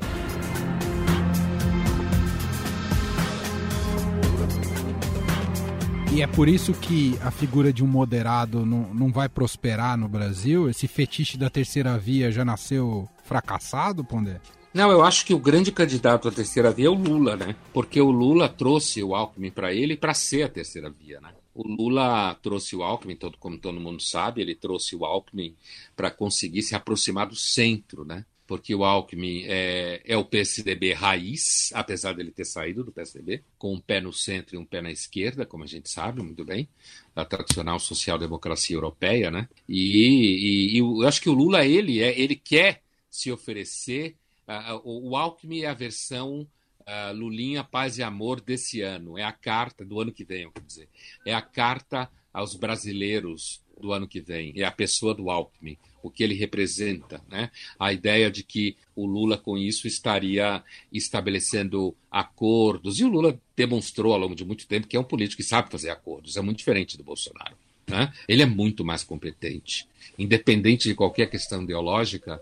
E 6.14 6.20
é 6.20 6.26
por 6.26 6.46
isso 6.46 6.74
que 6.74 7.18
a 7.22 7.30
figura 7.30 7.72
de 7.72 7.82
um 7.82 7.86
moderado 7.86 8.66
não, 8.66 8.92
não 8.92 9.10
vai 9.10 9.30
prosperar 9.30 9.96
no 9.96 10.06
Brasil? 10.06 10.68
Esse 10.68 10.86
fetiche 10.86 11.38
da 11.38 11.48
terceira 11.48 11.96
via 11.96 12.30
já 12.30 12.44
nasceu 12.44 13.08
fracassado, 13.24 14.04
Pondé? 14.04 14.38
Não, 14.74 14.90
eu 14.90 15.02
acho 15.02 15.24
que 15.24 15.32
o 15.32 15.38
grande 15.38 15.72
candidato 15.72 16.28
à 16.28 16.30
terceira 16.30 16.70
via 16.70 16.86
é 16.86 16.90
o 16.90 16.94
Lula, 16.94 17.34
né? 17.34 17.56
Porque 17.72 17.98
o 17.98 18.10
Lula 18.10 18.46
trouxe 18.46 19.02
o 19.02 19.14
Alckmin 19.14 19.50
para 19.50 19.72
ele 19.72 19.96
para 19.96 20.12
ser 20.12 20.42
a 20.42 20.48
terceira 20.50 20.90
via, 20.90 21.18
né? 21.18 21.30
O 21.54 21.66
Lula 21.66 22.34
trouxe 22.42 22.76
o 22.76 22.82
Alckmin, 22.82 23.16
todo, 23.16 23.38
como 23.38 23.56
todo 23.56 23.80
mundo 23.80 24.02
sabe, 24.02 24.42
ele 24.42 24.54
trouxe 24.54 24.94
o 24.94 25.06
Alckmin 25.06 25.54
para 25.96 26.10
conseguir 26.10 26.62
se 26.62 26.74
aproximar 26.74 27.26
do 27.26 27.36
centro, 27.36 28.04
né? 28.04 28.26
Porque 28.52 28.74
o 28.74 28.84
Alckmin 28.84 29.44
é, 29.46 30.02
é 30.04 30.14
o 30.14 30.26
PSDB 30.26 30.92
raiz, 30.92 31.70
apesar 31.72 32.12
dele 32.12 32.30
ter 32.30 32.44
saído 32.44 32.84
do 32.84 32.92
PSDB, 32.92 33.42
com 33.56 33.72
um 33.72 33.80
pé 33.80 33.98
no 33.98 34.12
centro 34.12 34.54
e 34.54 34.58
um 34.58 34.64
pé 34.66 34.82
na 34.82 34.90
esquerda, 34.90 35.46
como 35.46 35.64
a 35.64 35.66
gente 35.66 35.88
sabe 35.88 36.20
muito 36.20 36.44
bem, 36.44 36.68
da 37.14 37.24
tradicional 37.24 37.78
social-democracia 37.78 38.76
europeia, 38.76 39.30
né? 39.30 39.48
E, 39.66 39.96
e, 39.96 40.74
e, 40.74 40.78
eu 40.80 41.08
acho 41.08 41.22
que 41.22 41.30
o 41.30 41.32
Lula, 41.32 41.64
ele, 41.64 42.02
é, 42.02 42.20
ele 42.20 42.36
quer 42.36 42.82
se 43.08 43.32
oferecer. 43.32 44.16
Uh, 44.46 45.08
o, 45.08 45.16
Alckmin 45.16 45.62
é 45.62 45.68
a 45.68 45.74
versão 45.74 46.46
uh, 46.80 47.14
Lulinha 47.14 47.64
Paz 47.64 47.96
e 47.96 48.02
Amor 48.02 48.38
desse 48.38 48.82
ano. 48.82 49.16
É 49.16 49.24
a 49.24 49.32
carta 49.32 49.82
do 49.82 49.98
ano 49.98 50.12
que 50.12 50.26
vem, 50.26 50.42
eu 50.42 50.52
quero 50.52 50.66
dizer. 50.66 50.90
É 51.24 51.32
a 51.32 51.40
carta 51.40 52.06
aos 52.30 52.54
brasileiros 52.54 53.61
do 53.80 53.92
ano 53.92 54.08
que 54.08 54.20
vem. 54.20 54.52
É 54.56 54.64
a 54.64 54.70
pessoa 54.70 55.14
do 55.14 55.30
Alckmin, 55.30 55.76
o 56.02 56.10
que 56.10 56.22
ele 56.22 56.34
representa, 56.34 57.22
né? 57.28 57.50
A 57.78 57.92
ideia 57.92 58.30
de 58.30 58.42
que 58.42 58.76
o 58.94 59.06
Lula 59.06 59.38
com 59.38 59.56
isso 59.56 59.86
estaria 59.86 60.62
estabelecendo 60.92 61.94
acordos. 62.10 62.98
E 62.98 63.04
o 63.04 63.08
Lula 63.08 63.38
demonstrou 63.56 64.12
ao 64.12 64.18
longo 64.18 64.34
de 64.34 64.44
muito 64.44 64.66
tempo 64.66 64.86
que 64.86 64.96
é 64.96 65.00
um 65.00 65.04
político 65.04 65.42
que 65.42 65.48
sabe 65.48 65.70
fazer 65.70 65.90
acordos. 65.90 66.36
É 66.36 66.40
muito 66.40 66.58
diferente 66.58 66.96
do 66.96 67.04
Bolsonaro. 67.04 67.56
Né? 67.86 68.12
Ele 68.28 68.42
é 68.42 68.46
muito 68.46 68.84
mais 68.84 69.02
competente. 69.02 69.86
Independente 70.18 70.88
de 70.88 70.94
qualquer 70.94 71.30
questão 71.30 71.62
ideológica, 71.62 72.40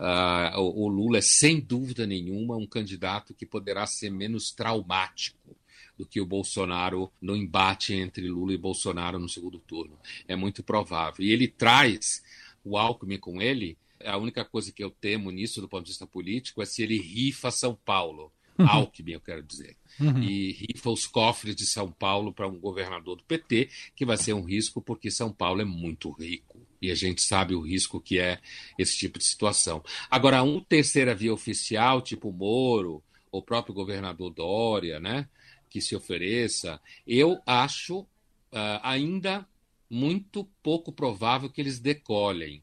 Uh, 0.00 0.58
o, 0.58 0.88
Lula 0.88 1.18
é, 1.18 1.20
sem 1.20 1.60
dúvida 1.60 2.06
nenhuma, 2.06 2.56
um 2.56 2.66
candidato 2.66 3.34
que 3.34 3.44
poderá 3.44 3.86
ser 3.86 4.08
menos 4.08 4.50
traumático 4.50 5.54
do 6.00 6.06
que 6.06 6.18
o 6.18 6.24
Bolsonaro 6.24 7.12
no 7.20 7.36
embate 7.36 7.92
entre 7.92 8.26
Lula 8.26 8.54
e 8.54 8.56
Bolsonaro 8.56 9.18
no 9.18 9.28
segundo 9.28 9.58
turno. 9.58 9.98
É 10.26 10.34
muito 10.34 10.62
provável. 10.62 11.22
E 11.22 11.30
ele 11.30 11.46
traz 11.46 12.22
o 12.64 12.78
Alckmin 12.78 13.18
com 13.18 13.42
ele. 13.42 13.76
A 14.02 14.16
única 14.16 14.42
coisa 14.42 14.72
que 14.72 14.82
eu 14.82 14.90
temo 14.90 15.30
nisso, 15.30 15.60
do 15.60 15.68
ponto 15.68 15.84
de 15.84 15.90
vista 15.90 16.06
político, 16.06 16.62
é 16.62 16.64
se 16.64 16.82
ele 16.82 16.98
rifa 16.98 17.50
São 17.50 17.74
Paulo. 17.84 18.32
Uhum. 18.58 18.66
Alckmin, 18.66 19.12
eu 19.12 19.20
quero 19.20 19.42
dizer. 19.42 19.76
Uhum. 20.00 20.22
E 20.22 20.52
rifa 20.52 20.88
os 20.88 21.06
cofres 21.06 21.54
de 21.54 21.66
São 21.66 21.92
Paulo 21.92 22.32
para 22.32 22.48
um 22.48 22.58
governador 22.58 23.16
do 23.16 23.24
PT, 23.24 23.68
que 23.94 24.06
vai 24.06 24.16
ser 24.16 24.32
um 24.32 24.42
risco, 24.42 24.80
porque 24.80 25.10
São 25.10 25.30
Paulo 25.30 25.60
é 25.60 25.66
muito 25.66 26.10
rico. 26.12 26.58
E 26.80 26.90
a 26.90 26.94
gente 26.94 27.20
sabe 27.20 27.54
o 27.54 27.60
risco 27.60 28.00
que 28.00 28.18
é 28.18 28.40
esse 28.78 28.96
tipo 28.96 29.18
de 29.18 29.24
situação. 29.26 29.84
Agora, 30.10 30.42
um 30.42 30.60
terceira 30.60 31.14
via 31.14 31.34
oficial, 31.34 32.00
tipo 32.00 32.32
Moro, 32.32 33.02
o 33.30 33.42
próprio 33.42 33.74
governador 33.74 34.30
Dória, 34.30 34.98
né, 34.98 35.28
que 35.70 35.80
se 35.80 35.96
ofereça, 35.96 36.80
eu 37.06 37.40
acho 37.46 38.00
uh, 38.00 38.06
ainda 38.82 39.46
muito 39.88 40.44
pouco 40.62 40.92
provável 40.92 41.48
que 41.48 41.60
eles 41.60 41.78
decolhem. 41.78 42.58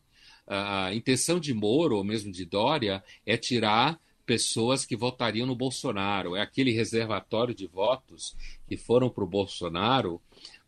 Uh, 0.46 0.88
a 0.88 0.94
intenção 0.94 1.40
de 1.40 1.54
Moro, 1.54 1.98
ou 1.98 2.04
mesmo 2.04 2.32
de 2.32 2.46
Dória, 2.46 3.04
é 3.26 3.36
tirar 3.38 4.00
pessoas 4.26 4.86
que 4.86 4.96
votariam 4.96 5.48
no 5.48 5.56
Bolsonaro. 5.56 6.36
É 6.36 6.42
aquele 6.42 6.72
reservatório 6.72 7.56
de 7.56 7.66
votos 7.66 8.36
que 8.68 8.78
foram 8.78 9.10
para 9.10 9.24
o 9.24 9.28
Bolsonaro 9.28 10.22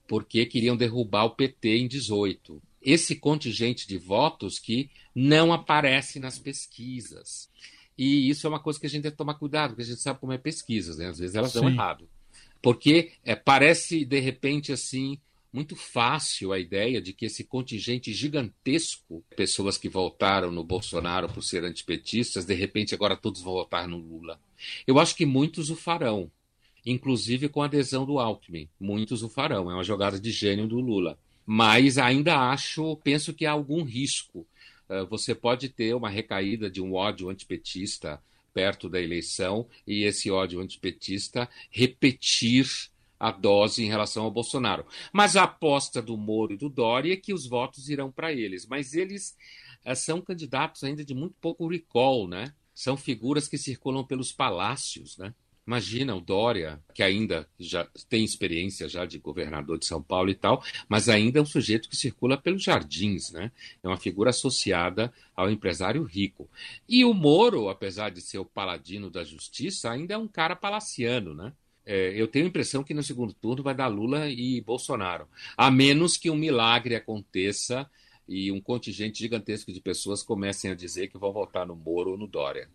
porque 0.08 0.46
queriam 0.46 0.76
derrubar 0.76 1.26
o 1.26 1.36
PT 1.36 1.78
em 1.78 1.88
18 1.88 2.60
esse 2.82 3.16
contingente 3.16 3.88
de 3.88 3.98
votos 3.98 4.58
que 4.60 4.90
não 5.14 5.52
aparece 5.52 6.20
nas 6.20 6.40
pesquisas. 6.40 7.50
E 7.98 8.30
isso 8.30 8.48
é 8.48 8.50
uma 8.50 8.60
coisa 8.60 8.80
que 8.80 8.86
a 8.86 8.90
gente 8.90 9.04
tem 9.04 9.12
que 9.12 9.18
tomar 9.18 9.34
cuidado, 9.34 9.72
porque 9.72 9.84
a 9.84 9.86
gente 9.86 10.02
sabe 10.02 10.20
como 10.20 10.32
é 10.32 10.38
pesquisas, 10.38 10.98
né? 10.98 11.08
Às 11.08 11.20
vezes 11.20 11.36
elas 11.36 11.52
Sim. 11.52 11.60
dão 11.60 11.70
errado. 11.70 12.08
Porque 12.62 13.12
é, 13.24 13.36
parece, 13.36 14.04
de 14.06 14.20
repente, 14.20 14.72
assim, 14.72 15.18
muito 15.52 15.76
fácil 15.76 16.52
a 16.52 16.60
ideia 16.60 17.02
de 17.02 17.14
que 17.14 17.26
esse 17.26 17.44
contingente 17.44 18.14
gigantesco, 18.14 19.24
pessoas 19.36 19.78
que 19.78 19.90
votaram 19.90 20.52
no 20.52 20.64
Bolsonaro 20.64 21.28
por 21.28 21.42
ser 21.42 21.64
antipetistas, 21.64 22.46
de 22.46 22.54
repente 22.54 22.94
agora 22.94 23.16
todos 23.16 23.42
vão 23.42 23.54
votar 23.54 23.88
no 23.88 23.98
Lula. 23.98 24.40
Eu 24.86 25.00
acho 25.00 25.16
que 25.16 25.26
muitos 25.26 25.70
o 25.70 25.76
farão, 25.76 26.32
inclusive 26.86 27.50
com 27.50 27.62
a 27.62 27.66
adesão 27.66 28.06
do 28.06 28.20
Alckmin. 28.20 28.70
Muitos 28.80 29.24
o 29.24 29.30
farão. 29.30 29.72
É 29.72 29.74
uma 29.74 29.84
jogada 29.84 30.20
de 30.20 30.32
gênio 30.32 30.68
do 30.68 30.80
Lula 30.80 31.18
mas 31.52 31.98
ainda 31.98 32.38
acho, 32.52 32.96
penso 32.98 33.34
que 33.34 33.44
há 33.44 33.52
algum 33.54 33.82
risco. 33.82 34.46
Uh, 34.88 35.04
você 35.08 35.34
pode 35.34 35.68
ter 35.68 35.96
uma 35.96 36.08
recaída 36.08 36.70
de 36.70 36.80
um 36.80 36.94
ódio 36.94 37.28
antipetista 37.28 38.22
perto 38.54 38.90
da 38.90 39.02
eleição 39.02 39.68
e 39.86 40.04
esse 40.04 40.30
ódio 40.30 40.60
antipetista 40.60 41.50
repetir 41.70 42.68
a 43.20 43.32
dose 43.32 43.84
em 43.84 43.88
relação 43.88 44.24
ao 44.24 44.32
Bolsonaro. 44.32 44.86
Mas 45.12 45.36
a 45.36 45.44
aposta 45.44 46.02
do 46.02 46.16
Moro 46.16 46.54
e 46.54 46.58
do 46.58 46.70
Dória 46.70 47.14
é 47.14 47.18
que 47.18 47.34
os 47.34 47.46
votos 47.46 47.90
irão 47.90 48.12
para 48.12 48.32
eles. 48.32 48.66
Mas 48.66 48.94
eles 48.94 49.36
uh, 49.86 49.96
são 49.96 50.22
candidatos 50.22 50.84
ainda 50.84 51.04
de 51.04 51.14
muito 51.14 51.36
pouco 51.42 51.68
recall, 51.68 52.28
né? 52.28 52.54
São 52.74 52.96
figuras 52.96 53.50
que 53.50 53.58
circulam 53.58 54.06
pelos 54.06 54.32
palácios, 54.32 55.18
né? 55.18 55.34
Imagina 55.70 56.16
o 56.16 56.20
Dória, 56.20 56.80
que 56.96 57.04
ainda 57.04 57.48
já 57.60 57.88
tem 58.10 58.24
experiência 58.24 58.90
já 58.90 59.06
de 59.06 59.20
governador 59.20 59.78
de 59.78 59.86
São 59.86 60.02
Paulo 60.02 60.32
e 60.32 60.34
tal, 60.34 60.64
mas 60.88 61.08
ainda 61.08 61.38
é 61.38 61.42
um 61.44 61.46
sujeito 61.46 61.88
que 61.88 61.96
circula 61.96 62.36
pelos 62.36 62.64
jardins, 62.64 63.32
né? 63.32 63.52
É 63.84 63.88
uma 63.88 63.96
figura 63.96 64.32
associada 64.32 65.14
ao 65.36 65.48
empresário 65.48 66.02
rico. 66.02 66.50
E 66.88 67.06
o 67.06 67.14
Moro, 67.14 67.70
apesar 67.70 68.10
de 68.10 68.20
ser 68.20 68.40
o 68.40 68.46
paladino 68.46 69.12
da 69.12 69.24
justiça, 69.24 69.92
ainda 69.92 70.16
é 70.16 70.18
um 70.18 70.28
cara 70.28 70.56
palaciano, 70.56 71.36
né? 71.36 71.54
É, 71.86 72.20
eu 72.20 72.28
tenho 72.28 72.46
a 72.46 72.50
impressão 72.50 72.84
que 72.84 72.96
no 72.96 73.04
segundo 73.04 73.32
turno 73.32 73.62
vai 73.62 73.76
dar 73.76 73.90
Lula 73.90 74.28
e 74.28 74.62
Bolsonaro, 74.62 75.28
a 75.56 75.70
menos 75.70 76.18
que 76.18 76.32
um 76.32 76.36
milagre 76.36 76.96
aconteça 76.96 77.88
e 78.28 78.52
um 78.52 78.60
contingente 78.60 79.20
gigantesco 79.20 79.72
de 79.72 79.80
pessoas 79.80 80.24
comecem 80.24 80.72
a 80.72 80.76
dizer 80.76 81.10
que 81.10 81.18
vão 81.20 81.32
votar 81.32 81.68
no 81.68 81.76
Moro 81.76 82.12
ou 82.12 82.18
no 82.18 82.26
Dória. 82.26 82.68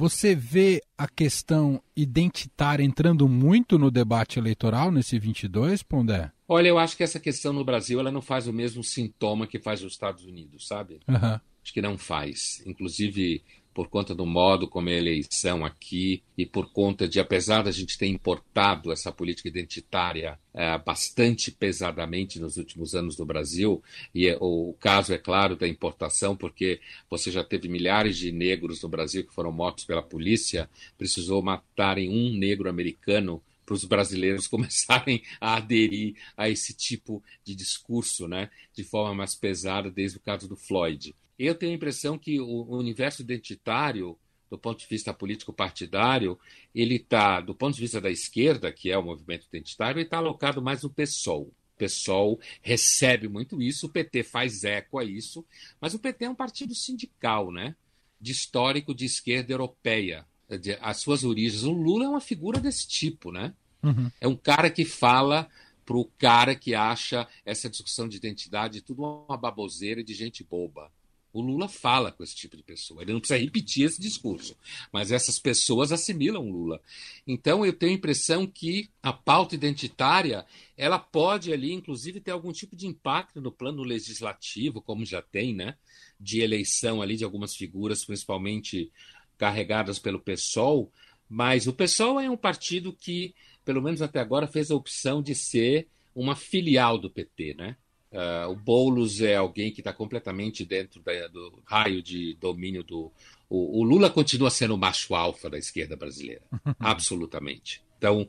Você 0.00 0.34
vê 0.34 0.80
a 0.96 1.06
questão 1.06 1.82
identitária 1.94 2.82
entrando 2.82 3.28
muito 3.28 3.78
no 3.78 3.90
debate 3.90 4.38
eleitoral 4.38 4.90
nesse 4.90 5.18
22, 5.18 5.82
Pondé? 5.82 6.32
Olha, 6.48 6.68
eu 6.68 6.78
acho 6.78 6.96
que 6.96 7.02
essa 7.02 7.20
questão 7.20 7.52
no 7.52 7.62
Brasil 7.62 8.00
ela 8.00 8.10
não 8.10 8.22
faz 8.22 8.46
o 8.46 8.52
mesmo 8.52 8.82
sintoma 8.82 9.46
que 9.46 9.58
faz 9.58 9.82
nos 9.82 9.92
Estados 9.92 10.24
Unidos, 10.24 10.66
sabe? 10.66 11.00
Uhum. 11.06 11.38
Acho 11.62 11.74
que 11.74 11.82
não 11.82 11.98
faz. 11.98 12.62
Inclusive, 12.64 13.44
por 13.72 13.88
conta 13.88 14.14
do 14.14 14.26
modo 14.26 14.68
como 14.68 14.88
é 14.88 14.94
a 14.94 14.98
eleição 14.98 15.64
aqui 15.64 16.22
e 16.36 16.44
por 16.44 16.72
conta 16.72 17.08
de, 17.08 17.20
apesar 17.20 17.62
da 17.62 17.70
gente 17.70 17.96
ter 17.96 18.06
importado 18.06 18.92
essa 18.92 19.12
política 19.12 19.48
identitária 19.48 20.38
é, 20.52 20.76
bastante 20.78 21.50
pesadamente 21.50 22.40
nos 22.40 22.56
últimos 22.56 22.94
anos 22.94 23.16
no 23.16 23.24
Brasil, 23.24 23.82
e 24.14 24.26
é, 24.26 24.36
o 24.40 24.74
caso 24.80 25.14
é 25.14 25.18
claro 25.18 25.56
da 25.56 25.68
importação, 25.68 26.36
porque 26.36 26.80
você 27.08 27.30
já 27.30 27.44
teve 27.44 27.68
milhares 27.68 28.18
de 28.18 28.32
negros 28.32 28.82
no 28.82 28.88
Brasil 28.88 29.24
que 29.24 29.34
foram 29.34 29.52
mortos 29.52 29.84
pela 29.84 30.02
polícia, 30.02 30.68
precisou 30.98 31.40
matarem 31.42 32.10
um 32.10 32.36
negro 32.36 32.68
americano 32.68 33.42
para 33.64 33.74
os 33.74 33.84
brasileiros 33.84 34.48
começarem 34.48 35.22
a 35.40 35.56
aderir 35.56 36.16
a 36.36 36.48
esse 36.48 36.74
tipo 36.74 37.22
de 37.44 37.54
discurso, 37.54 38.26
né, 38.26 38.50
de 38.74 38.82
forma 38.82 39.14
mais 39.14 39.36
pesada, 39.36 39.90
desde 39.90 40.18
o 40.18 40.20
caso 40.20 40.48
do 40.48 40.56
Floyd. 40.56 41.14
Eu 41.42 41.54
tenho 41.54 41.72
a 41.72 41.74
impressão 41.74 42.18
que 42.18 42.38
o 42.38 42.76
universo 42.76 43.22
identitário, 43.22 44.14
do 44.50 44.58
ponto 44.58 44.78
de 44.78 44.86
vista 44.86 45.14
político 45.14 45.54
partidário, 45.54 46.38
ele 46.74 46.96
está, 46.96 47.40
do 47.40 47.54
ponto 47.54 47.74
de 47.74 47.80
vista 47.80 47.98
da 47.98 48.10
esquerda, 48.10 48.70
que 48.70 48.90
é 48.90 48.98
o 48.98 49.02
movimento 49.02 49.46
identitário, 49.46 49.98
ele 49.98 50.04
está 50.04 50.18
alocado 50.18 50.60
mais 50.60 50.82
no 50.82 50.90
PSOL. 50.90 51.44
O 51.44 51.54
PSOL 51.78 52.38
recebe 52.60 53.26
muito 53.26 53.62
isso, 53.62 53.86
o 53.86 53.88
PT 53.88 54.22
faz 54.22 54.64
eco 54.64 54.98
a 54.98 55.04
isso, 55.04 55.42
mas 55.80 55.94
o 55.94 55.98
PT 55.98 56.26
é 56.26 56.28
um 56.28 56.34
partido 56.34 56.74
sindical, 56.74 57.50
né? 57.50 57.74
De 58.20 58.32
histórico 58.32 58.94
de 58.94 59.06
esquerda 59.06 59.50
europeia, 59.50 60.26
de, 60.60 60.76
as 60.82 60.98
suas 60.98 61.24
origens. 61.24 61.62
O 61.62 61.72
Lula 61.72 62.04
é 62.04 62.08
uma 62.08 62.20
figura 62.20 62.60
desse 62.60 62.86
tipo, 62.86 63.32
né? 63.32 63.54
Uhum. 63.82 64.10
É 64.20 64.28
um 64.28 64.36
cara 64.36 64.68
que 64.68 64.84
fala 64.84 65.48
para 65.86 65.96
o 65.96 66.04
cara 66.18 66.54
que 66.54 66.74
acha 66.74 67.26
essa 67.46 67.70
discussão 67.70 68.06
de 68.06 68.18
identidade 68.18 68.82
tudo 68.82 69.24
uma 69.26 69.38
baboseira 69.38 70.04
de 70.04 70.12
gente 70.12 70.44
boba. 70.44 70.92
O 71.32 71.40
Lula 71.40 71.68
fala 71.68 72.10
com 72.10 72.24
esse 72.24 72.34
tipo 72.34 72.56
de 72.56 72.62
pessoa. 72.62 73.02
Ele 73.02 73.12
não 73.12 73.20
precisa 73.20 73.38
repetir 73.38 73.84
esse 73.84 74.00
discurso. 74.00 74.56
Mas 74.92 75.12
essas 75.12 75.38
pessoas 75.38 75.92
assimilam 75.92 76.44
o 76.44 76.50
Lula. 76.50 76.80
Então 77.26 77.64
eu 77.64 77.72
tenho 77.72 77.92
a 77.92 77.94
impressão 77.94 78.46
que 78.46 78.90
a 79.02 79.12
pauta 79.12 79.54
identitária 79.54 80.44
ela 80.76 80.98
pode 80.98 81.52
ali, 81.52 81.72
inclusive, 81.72 82.20
ter 82.20 82.30
algum 82.30 82.52
tipo 82.52 82.74
de 82.74 82.86
impacto 82.86 83.40
no 83.40 83.52
plano 83.52 83.82
legislativo, 83.82 84.80
como 84.80 85.04
já 85.04 85.22
tem, 85.22 85.54
né? 85.54 85.76
De 86.18 86.40
eleição 86.40 87.00
ali 87.00 87.16
de 87.16 87.24
algumas 87.24 87.54
figuras, 87.54 88.04
principalmente 88.04 88.90
carregadas 89.38 89.98
pelo 89.98 90.18
PSOL. 90.18 90.90
Mas 91.28 91.66
o 91.66 91.72
PSOL 91.72 92.18
é 92.18 92.28
um 92.28 92.36
partido 92.36 92.92
que, 92.92 93.34
pelo 93.64 93.80
menos 93.80 94.02
até 94.02 94.18
agora, 94.18 94.48
fez 94.48 94.70
a 94.70 94.74
opção 94.74 95.22
de 95.22 95.34
ser 95.34 95.86
uma 96.14 96.34
filial 96.34 96.98
do 96.98 97.08
PT, 97.08 97.54
né? 97.54 97.76
Uh, 98.12 98.50
o 98.50 98.56
Boulos 98.56 99.20
é 99.20 99.36
alguém 99.36 99.70
que 99.70 99.80
está 99.80 99.92
completamente 99.92 100.64
dentro 100.64 101.00
da, 101.00 101.28
do 101.28 101.62
raio 101.64 102.02
de 102.02 102.34
domínio 102.40 102.82
do. 102.82 103.12
O, 103.48 103.80
o, 103.80 103.84
Lula 103.84 104.10
continua 104.10 104.50
sendo 104.50 104.74
o 104.74 104.78
macho 104.78 105.14
alfa 105.14 105.48
da 105.48 105.56
esquerda 105.56 105.96
brasileira, 105.96 106.42
absolutamente. 106.78 107.82
Então, 107.96 108.28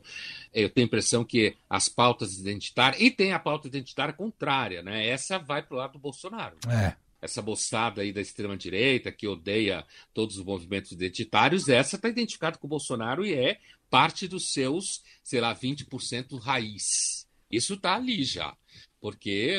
eu 0.52 0.68
tenho 0.68 0.84
a 0.84 0.88
impressão 0.88 1.24
que 1.24 1.56
as 1.68 1.88
pautas 1.88 2.38
identitárias. 2.38 3.02
E 3.02 3.10
tem 3.10 3.32
a 3.32 3.38
pauta 3.38 3.66
identitária 3.66 4.12
contrária, 4.12 4.82
né? 4.82 5.06
Essa 5.06 5.38
vai 5.38 5.62
para 5.62 5.74
o 5.74 5.78
lado 5.78 5.94
do 5.94 5.98
Bolsonaro. 5.98 6.56
É. 6.68 6.94
Essa 7.20 7.40
moçada 7.40 8.02
aí 8.02 8.12
da 8.12 8.20
extrema-direita 8.20 9.10
que 9.10 9.26
odeia 9.26 9.84
todos 10.12 10.36
os 10.36 10.44
movimentos 10.44 10.92
identitários, 10.92 11.68
essa 11.68 11.96
está 11.96 12.08
identificada 12.08 12.58
com 12.58 12.66
o 12.66 12.70
Bolsonaro 12.70 13.24
e 13.24 13.32
é 13.32 13.58
parte 13.88 14.28
dos 14.28 14.52
seus, 14.52 15.02
sei 15.22 15.40
lá, 15.40 15.54
20% 15.54 16.38
raiz. 16.38 17.26
Isso 17.50 17.74
está 17.74 17.94
ali 17.94 18.24
já 18.24 18.56
porque 19.02 19.56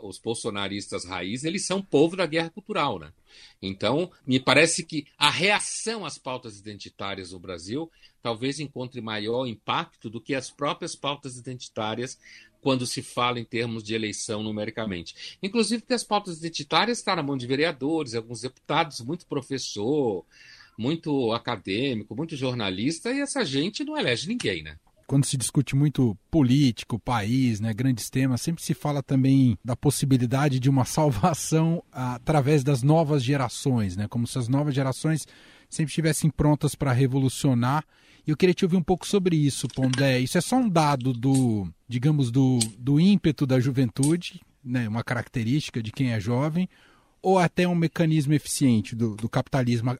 os 0.00 0.18
bolsonaristas 0.18 1.04
raiz 1.04 1.44
eles 1.44 1.66
são 1.66 1.82
povo 1.82 2.16
da 2.16 2.24
guerra 2.24 2.48
cultural, 2.48 2.98
né? 2.98 3.12
Então, 3.60 4.10
me 4.26 4.40
parece 4.40 4.82
que 4.82 5.06
a 5.18 5.28
reação 5.28 6.06
às 6.06 6.16
pautas 6.16 6.58
identitárias 6.58 7.32
no 7.32 7.38
Brasil 7.38 7.92
talvez 8.22 8.58
encontre 8.58 9.02
maior 9.02 9.46
impacto 9.46 10.08
do 10.08 10.18
que 10.18 10.34
as 10.34 10.50
próprias 10.50 10.96
pautas 10.96 11.36
identitárias 11.36 12.18
quando 12.62 12.86
se 12.86 13.02
fala 13.02 13.38
em 13.38 13.44
termos 13.44 13.84
de 13.84 13.94
eleição 13.94 14.42
numericamente. 14.42 15.36
Inclusive 15.42 15.82
porque 15.82 15.94
as 15.94 16.04
pautas 16.04 16.38
identitárias 16.38 16.98
estão 16.98 17.16
na 17.16 17.22
mão 17.22 17.36
de 17.36 17.46
vereadores, 17.46 18.14
alguns 18.14 18.40
deputados, 18.40 19.00
muito 19.00 19.26
professor, 19.26 20.24
muito 20.76 21.32
acadêmico, 21.32 22.16
muito 22.16 22.34
jornalista, 22.34 23.12
e 23.12 23.20
essa 23.20 23.44
gente 23.44 23.84
não 23.84 23.98
elege 23.98 24.26
ninguém, 24.26 24.62
né? 24.62 24.78
Quando 25.10 25.24
se 25.24 25.36
discute 25.36 25.74
muito 25.74 26.16
político, 26.30 26.96
país, 26.96 27.58
né, 27.58 27.74
grandes 27.74 28.08
temas, 28.08 28.40
sempre 28.40 28.62
se 28.62 28.72
fala 28.72 29.02
também 29.02 29.58
da 29.64 29.74
possibilidade 29.74 30.60
de 30.60 30.70
uma 30.70 30.84
salvação 30.86 31.82
através 31.90 32.62
das 32.62 32.80
novas 32.80 33.20
gerações, 33.20 33.96
né, 33.96 34.06
como 34.06 34.24
se 34.24 34.38
as 34.38 34.46
novas 34.46 34.72
gerações 34.72 35.26
sempre 35.68 35.90
estivessem 35.90 36.30
prontas 36.30 36.76
para 36.76 36.92
revolucionar. 36.92 37.84
E 38.24 38.30
eu 38.30 38.36
queria 38.36 38.54
te 38.54 38.64
ouvir 38.64 38.76
um 38.76 38.82
pouco 38.84 39.04
sobre 39.04 39.34
isso, 39.34 39.66
Pondé. 39.66 40.20
Isso 40.20 40.38
é 40.38 40.40
só 40.40 40.58
um 40.58 40.68
dado 40.68 41.12
do, 41.12 41.68
digamos, 41.88 42.30
do, 42.30 42.60
do 42.78 43.00
ímpeto 43.00 43.44
da 43.44 43.58
juventude, 43.58 44.40
né, 44.64 44.86
uma 44.88 45.02
característica 45.02 45.82
de 45.82 45.90
quem 45.90 46.12
é 46.12 46.20
jovem, 46.20 46.68
ou 47.20 47.36
até 47.36 47.66
um 47.66 47.74
mecanismo 47.74 48.32
eficiente 48.32 48.94
do, 48.94 49.16
do 49.16 49.28
capitalismo, 49.28 49.90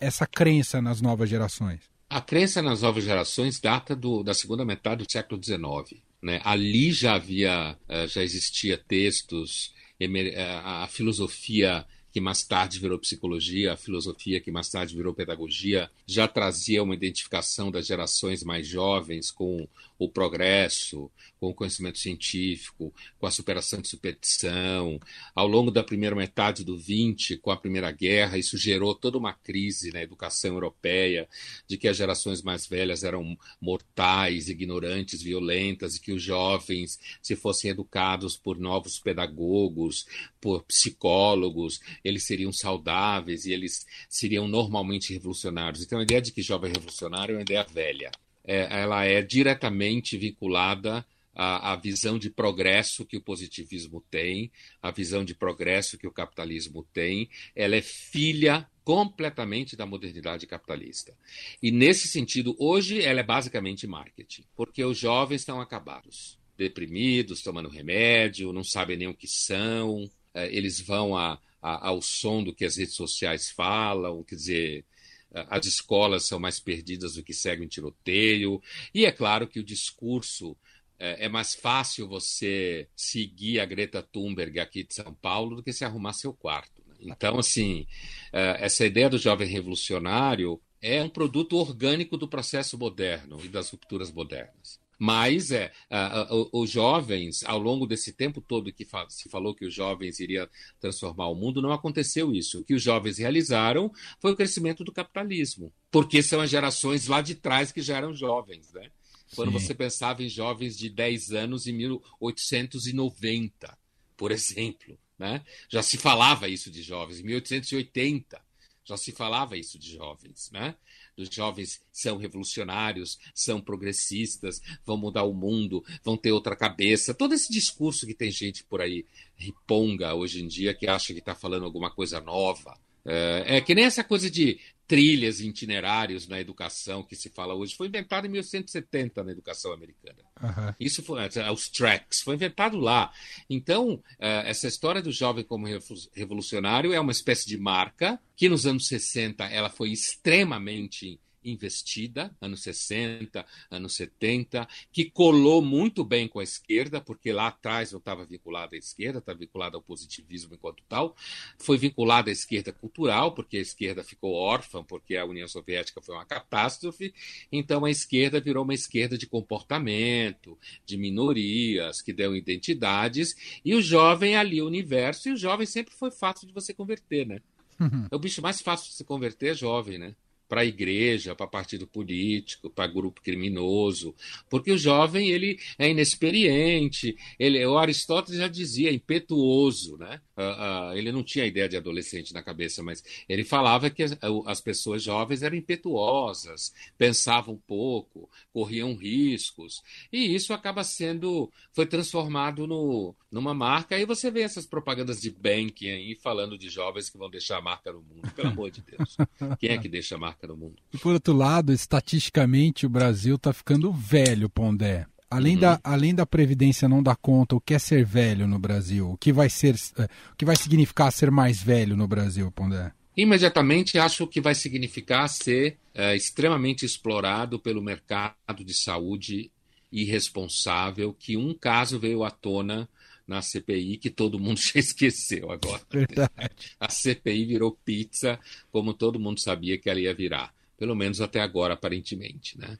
essa 0.00 0.24
crença 0.24 0.80
nas 0.80 1.00
novas 1.00 1.28
gerações? 1.28 1.91
A 2.12 2.20
crença 2.20 2.60
nas 2.60 2.82
novas 2.82 3.04
gerações 3.04 3.58
data 3.58 3.96
do, 3.96 4.22
da 4.22 4.34
segunda 4.34 4.66
metade 4.66 5.02
do 5.02 5.10
século 5.10 5.42
XIX. 5.42 5.98
Né? 6.20 6.42
Ali 6.44 6.92
já 6.92 7.14
havia, 7.14 7.74
eh, 7.88 8.06
já 8.06 8.22
existia 8.22 8.76
textos, 8.76 9.72
eh, 9.98 10.60
a 10.62 10.86
filosofia 10.88 11.86
que 12.12 12.20
mais 12.20 12.42
tarde 12.42 12.78
virou 12.78 12.98
psicologia, 12.98 13.72
a 13.72 13.78
filosofia 13.78 14.42
que 14.42 14.50
mais 14.50 14.68
tarde 14.68 14.94
virou 14.94 15.14
pedagogia, 15.14 15.90
já 16.06 16.28
trazia 16.28 16.82
uma 16.82 16.94
identificação 16.94 17.70
das 17.70 17.86
gerações 17.86 18.44
mais 18.44 18.68
jovens 18.68 19.30
com 19.30 19.66
o 20.04 20.08
progresso, 20.10 21.10
com 21.38 21.48
o 21.50 21.54
conhecimento 21.54 21.98
científico, 21.98 22.94
com 23.18 23.26
a 23.26 23.30
superação 23.30 23.80
de 23.80 23.88
superstição. 23.88 25.00
Ao 25.34 25.46
longo 25.46 25.70
da 25.70 25.82
primeira 25.82 26.14
metade 26.14 26.64
do 26.64 26.78
20, 26.78 27.36
com 27.38 27.50
a 27.50 27.56
Primeira 27.56 27.90
Guerra, 27.90 28.38
isso 28.38 28.56
gerou 28.56 28.94
toda 28.94 29.18
uma 29.18 29.32
crise 29.32 29.92
na 29.92 30.00
educação 30.02 30.52
europeia, 30.52 31.28
de 31.66 31.76
que 31.76 31.88
as 31.88 31.96
gerações 31.96 32.42
mais 32.42 32.66
velhas 32.66 33.02
eram 33.02 33.36
mortais, 33.60 34.48
ignorantes, 34.48 35.20
violentas, 35.20 35.96
e 35.96 36.00
que 36.00 36.12
os 36.12 36.22
jovens, 36.22 36.98
se 37.20 37.34
fossem 37.34 37.70
educados 37.70 38.36
por 38.36 38.58
novos 38.58 39.00
pedagogos, 39.00 40.06
por 40.40 40.62
psicólogos, 40.62 41.80
eles 42.04 42.24
seriam 42.24 42.52
saudáveis 42.52 43.46
e 43.46 43.52
eles 43.52 43.84
seriam 44.08 44.46
normalmente 44.46 45.12
revolucionários. 45.12 45.82
Então, 45.82 45.98
a 45.98 46.02
ideia 46.02 46.22
de 46.22 46.30
que 46.30 46.40
jovem 46.40 46.72
revolucionário 46.72 47.32
é 47.32 47.36
uma 47.38 47.42
ideia 47.42 47.64
velha. 47.64 48.10
É, 48.44 48.80
ela 48.80 49.04
é 49.04 49.22
diretamente 49.22 50.16
vinculada 50.16 51.06
à, 51.34 51.72
à, 51.72 51.76
visão 51.76 52.18
de 52.18 52.28
progresso 52.28 53.06
que 53.06 53.16
o 53.16 53.22
positivismo 53.22 54.02
tem, 54.10 54.50
à 54.82 54.90
visão 54.90 55.24
de 55.24 55.34
progresso 55.34 55.96
que 55.96 56.06
o 56.06 56.12
capitalismo 56.12 56.86
tem. 56.92 57.28
Ela 57.54 57.76
é 57.76 57.82
filha 57.82 58.68
completamente 58.84 59.76
da 59.76 59.86
modernidade 59.86 60.46
capitalista. 60.46 61.14
E, 61.62 61.70
nesse 61.70 62.08
sentido, 62.08 62.56
hoje 62.58 63.00
ela 63.00 63.20
é 63.20 63.24
basicamente 63.24 63.86
marketing, 63.86 64.44
porque 64.56 64.84
os 64.84 64.98
jovens 64.98 65.42
estão 65.42 65.60
acabados, 65.60 66.38
deprimidos, 66.56 67.42
tomando 67.42 67.68
remédio, 67.68 68.52
não 68.52 68.64
sabem 68.64 68.96
nem 68.96 69.08
o 69.08 69.14
que 69.14 69.28
são, 69.28 70.10
é, 70.34 70.54
eles 70.54 70.80
vão 70.80 71.16
a, 71.16 71.38
a, 71.60 71.88
ao 71.88 72.02
som 72.02 72.42
do 72.42 72.52
que 72.52 72.64
as 72.64 72.76
redes 72.76 72.94
sociais 72.94 73.50
falam, 73.50 74.24
quer 74.24 74.34
dizer, 74.34 74.84
as 75.34 75.66
escolas 75.66 76.24
são 76.26 76.38
mais 76.38 76.60
perdidas 76.60 77.14
do 77.14 77.22
que 77.22 77.32
seguem 77.32 77.68
tiroteio, 77.68 78.62
e 78.94 79.04
é 79.04 79.12
claro 79.12 79.46
que 79.46 79.60
o 79.60 79.64
discurso 79.64 80.56
é, 80.98 81.24
é, 81.24 81.28
mais 81.28 81.54
fácil 81.54 82.06
você 82.06 82.86
seguir 82.94 83.58
a 83.58 83.64
Greta 83.64 84.02
Thunberg 84.02 84.60
aqui 84.60 84.84
de 84.84 84.94
São 84.94 85.12
Paulo 85.14 85.56
do 85.56 85.62
que 85.62 85.72
se 85.72 85.84
arrumar 85.84 86.12
seu 86.12 86.32
quarto. 86.32 86.82
Né? 86.88 87.12
Então, 87.16 87.38
assim, 87.38 87.86
é, 88.32 88.58
essa 88.60 88.86
ideia 88.86 89.10
do 89.10 89.18
jovem 89.18 89.48
revolucionário 89.48 90.60
é 90.80 91.02
um 91.02 91.08
produto 91.08 91.56
orgânico 91.56 92.16
do 92.16 92.28
processo 92.28 92.78
moderno 92.78 93.40
e 93.44 93.48
das 93.48 93.70
rupturas 93.70 94.12
modernas. 94.12 94.81
Mas 95.04 95.50
é, 95.50 95.72
uh, 95.90 96.42
uh, 96.42 96.50
os 96.52 96.70
jovens, 96.70 97.42
ao 97.42 97.58
longo 97.58 97.88
desse 97.88 98.12
tempo 98.12 98.40
todo 98.40 98.72
que 98.72 98.84
fa 98.84 99.04
se 99.10 99.28
falou 99.28 99.52
que 99.52 99.66
os 99.66 99.74
jovens 99.74 100.20
iriam 100.20 100.48
transformar 100.78 101.26
o 101.26 101.34
mundo, 101.34 101.60
não 101.60 101.72
aconteceu 101.72 102.32
isso. 102.32 102.60
O 102.60 102.64
que 102.64 102.72
os 102.72 102.84
jovens 102.84 103.18
realizaram 103.18 103.92
foi 104.20 104.30
o 104.30 104.36
crescimento 104.36 104.84
do 104.84 104.92
capitalismo, 104.92 105.72
porque 105.90 106.22
são 106.22 106.40
as 106.40 106.48
gerações 106.48 107.08
lá 107.08 107.20
de 107.20 107.34
trás 107.34 107.72
que 107.72 107.82
já 107.82 107.96
eram 107.96 108.14
jovens, 108.14 108.72
né? 108.72 108.92
Quando 109.34 109.50
Sim. 109.50 109.58
você 109.58 109.74
pensava 109.74 110.22
em 110.22 110.28
jovens 110.28 110.78
de 110.78 110.88
10 110.88 111.32
anos 111.32 111.66
em 111.66 111.72
1890, 111.72 113.76
por 114.16 114.30
exemplo, 114.30 114.96
né? 115.18 115.42
Já 115.68 115.82
se 115.82 115.98
falava 115.98 116.46
isso 116.46 116.70
de 116.70 116.80
jovens, 116.80 117.18
em 117.18 117.24
1880 117.24 118.40
já 118.84 118.96
se 118.96 119.12
falava 119.12 119.56
isso 119.56 119.78
de 119.78 119.92
jovens, 119.92 120.50
né? 120.50 120.74
Os 121.16 121.28
jovens 121.28 121.82
são 121.92 122.16
revolucionários, 122.16 123.18
são 123.34 123.60
progressistas, 123.60 124.60
vão 124.84 124.96
mudar 124.96 125.24
o 125.24 125.34
mundo, 125.34 125.84
vão 126.02 126.16
ter 126.16 126.32
outra 126.32 126.56
cabeça. 126.56 127.14
Todo 127.14 127.34
esse 127.34 127.52
discurso 127.52 128.06
que 128.06 128.14
tem 128.14 128.30
gente 128.30 128.64
por 128.64 128.80
aí 128.80 129.04
riponga 129.36 130.14
hoje 130.14 130.42
em 130.42 130.48
dia 130.48 130.74
que 130.74 130.86
acha 130.86 131.12
que 131.12 131.18
está 131.18 131.34
falando 131.34 131.64
alguma 131.64 131.90
coisa 131.90 132.20
nova. 132.20 132.78
É, 133.04 133.56
é, 133.56 133.60
que 133.60 133.74
nem 133.74 133.84
essa 133.84 134.04
coisa 134.04 134.30
de 134.30 134.60
trilhas, 134.86 135.40
itinerários 135.40 136.26
na 136.28 136.40
educação 136.40 137.02
que 137.02 137.16
se 137.16 137.30
fala 137.30 137.54
hoje. 137.54 137.74
Foi 137.74 137.86
inventado 137.86 138.26
em 138.26 138.30
1870 138.30 139.24
na 139.24 139.32
educação 139.32 139.72
americana. 139.72 140.18
Uhum. 140.42 140.74
Isso 140.78 141.02
foi 141.02 141.20
é, 141.22 141.50
os 141.50 141.68
tracks, 141.68 142.20
foi 142.20 142.34
inventado 142.34 142.78
lá. 142.78 143.12
Então, 143.48 144.02
é, 144.18 144.50
essa 144.50 144.68
história 144.68 145.00
do 145.00 145.12
jovem 145.12 145.44
como 145.44 145.66
revolucionário 146.14 146.92
é 146.92 147.00
uma 147.00 147.12
espécie 147.12 147.46
de 147.46 147.56
marca 147.56 148.20
que 148.36 148.48
nos 148.48 148.66
anos 148.66 148.86
60 148.88 149.44
ela 149.44 149.70
foi 149.70 149.90
extremamente 149.90 151.20
investida, 151.44 152.34
anos 152.40 152.62
60, 152.62 153.44
anos 153.70 153.94
70, 153.94 154.68
que 154.92 155.10
colou 155.10 155.62
muito 155.62 156.04
bem 156.04 156.28
com 156.28 156.40
a 156.40 156.42
esquerda, 156.42 157.00
porque 157.00 157.32
lá 157.32 157.48
atrás 157.48 157.92
não 157.92 157.98
estava 157.98 158.24
vinculada 158.24 158.76
à 158.76 158.78
esquerda, 158.78 159.18
estava 159.18 159.38
vinculada 159.38 159.76
ao 159.76 159.82
positivismo 159.82 160.54
enquanto 160.54 160.82
tal, 160.88 161.16
foi 161.58 161.76
vinculada 161.78 162.30
à 162.30 162.32
esquerda 162.32 162.72
cultural, 162.72 163.32
porque 163.34 163.56
a 163.56 163.60
esquerda 163.60 164.02
ficou 164.02 164.34
órfã, 164.34 164.82
porque 164.82 165.16
a 165.16 165.24
União 165.24 165.48
Soviética 165.48 166.00
foi 166.00 166.14
uma 166.14 166.24
catástrofe, 166.24 167.14
então 167.50 167.84
a 167.84 167.90
esquerda 167.90 168.40
virou 168.40 168.64
uma 168.64 168.74
esquerda 168.74 169.16
de 169.16 169.26
comportamento, 169.26 170.58
de 170.84 170.96
minorias, 170.96 172.02
que 172.02 172.12
deu 172.12 172.34
identidades, 172.36 173.34
e 173.64 173.74
o 173.74 173.82
jovem 173.82 174.36
ali, 174.36 174.60
o 174.60 174.66
universo, 174.66 175.28
e 175.28 175.32
o 175.32 175.36
jovem 175.36 175.66
sempre 175.66 175.94
foi 175.94 176.10
fácil 176.10 176.46
de 176.46 176.52
você 176.52 176.72
converter, 176.72 177.26
né? 177.26 177.40
É 178.10 178.14
o 178.14 178.18
bicho 178.18 178.42
mais 178.42 178.60
fácil 178.60 178.88
de 178.90 178.94
se 178.94 179.04
converter 179.04 179.52
é 179.52 179.54
jovem, 179.54 179.98
né? 179.98 180.14
Para 180.52 180.60
a 180.60 180.66
igreja, 180.66 181.34
para 181.34 181.46
partido 181.46 181.86
político, 181.86 182.68
para 182.68 182.86
grupo 182.86 183.22
criminoso, 183.22 184.14
porque 184.50 184.70
o 184.70 184.76
jovem 184.76 185.30
ele 185.30 185.58
é 185.78 185.88
inexperiente, 185.88 187.16
ele, 187.38 187.64
o 187.64 187.78
Aristóteles 187.78 188.38
já 188.38 188.48
dizia 188.48 188.92
impetuoso, 188.92 189.96
né? 189.96 190.20
Uh, 190.36 190.42
uh, 190.42 190.92
ele 190.94 191.10
não 191.10 191.22
tinha 191.22 191.46
ideia 191.46 191.66
de 191.70 191.78
adolescente 191.78 192.34
na 192.34 192.42
cabeça, 192.42 192.82
mas 192.82 193.02
ele 193.26 193.44
falava 193.44 193.88
que 193.88 194.02
as, 194.02 194.14
as, 194.46 194.60
pessoas 194.60 195.02
jovens 195.02 195.42
eram 195.42 195.56
impetuosas, 195.56 196.74
pensavam 196.98 197.56
pouco, 197.66 198.28
corriam 198.52 198.94
riscos, 198.94 199.82
e 200.12 200.34
isso 200.34 200.52
acaba 200.52 200.84
sendo, 200.84 201.50
foi 201.72 201.86
transformado 201.86 202.66
no, 202.66 203.14
numa 203.30 203.54
marca. 203.54 203.94
Aí 203.94 204.04
você 204.04 204.30
vê 204.30 204.42
essas 204.42 204.66
propagandas 204.66 205.18
de 205.18 205.30
banking 205.30 205.90
aí 205.90 206.14
falando 206.14 206.58
de 206.58 206.68
jovens 206.68 207.08
que 207.08 207.16
vão 207.16 207.30
deixar 207.30 207.56
a 207.56 207.62
marca 207.62 207.90
no 207.90 208.02
mundo, 208.02 208.30
pelo 208.34 208.48
amor 208.48 208.70
de 208.70 208.82
Deus. 208.82 209.16
Quem 209.58 209.70
é 209.70 209.78
que 209.78 209.88
deixa 209.88 210.16
a 210.16 210.18
marca 210.18 210.41
no 210.46 210.56
mundo. 210.56 210.76
E 210.92 210.98
por 210.98 211.12
outro 211.12 211.34
lado, 211.34 211.72
estatisticamente, 211.72 212.86
o 212.86 212.88
Brasil 212.88 213.36
está 213.36 213.52
ficando 213.52 213.92
velho, 213.92 214.48
Pondé. 214.48 215.06
Além, 215.30 215.54
uhum. 215.54 215.60
da, 215.60 215.80
além 215.82 216.14
da 216.14 216.26
Previdência 216.26 216.88
não 216.88 217.02
dar 217.02 217.16
conta, 217.16 217.56
o 217.56 217.60
que 217.60 217.72
é 217.72 217.78
ser 217.78 218.04
velho 218.04 218.46
no 218.46 218.58
Brasil? 218.58 219.10
O 219.10 219.16
que 219.16 219.32
vai, 219.32 219.48
ser, 219.48 219.74
eh, 219.96 220.08
o 220.32 220.36
que 220.36 220.44
vai 220.44 220.54
significar 220.56 221.10
ser 221.10 221.30
mais 221.30 221.62
velho 221.62 221.96
no 221.96 222.06
Brasil, 222.06 222.50
Pondé? 222.52 222.92
Imediatamente 223.16 223.98
acho 223.98 224.26
que 224.26 224.40
vai 224.40 224.54
significar 224.54 225.28
ser 225.28 225.78
é, 225.94 226.16
extremamente 226.16 226.84
explorado 226.84 227.58
pelo 227.58 227.82
mercado 227.82 228.64
de 228.64 228.74
saúde 228.74 229.50
irresponsável, 229.90 231.12
que 231.12 231.36
um 231.36 231.54
caso 231.54 231.98
veio 231.98 232.24
à 232.24 232.30
tona 232.30 232.88
na 233.26 233.42
CPI 233.42 233.98
que 233.98 234.10
todo 234.10 234.38
mundo 234.38 234.58
já 234.60 234.78
esqueceu 234.78 235.50
agora. 235.50 235.82
Verdade. 235.90 236.76
A 236.78 236.88
CPI 236.88 237.44
virou 237.44 237.78
pizza, 237.84 238.38
como 238.70 238.94
todo 238.94 239.20
mundo 239.20 239.40
sabia 239.40 239.78
que 239.78 239.88
ela 239.88 240.00
ia 240.00 240.14
virar. 240.14 240.54
Pelo 240.76 240.96
menos 240.96 241.20
até 241.20 241.40
agora, 241.40 241.74
aparentemente. 241.74 242.58
Né? 242.58 242.78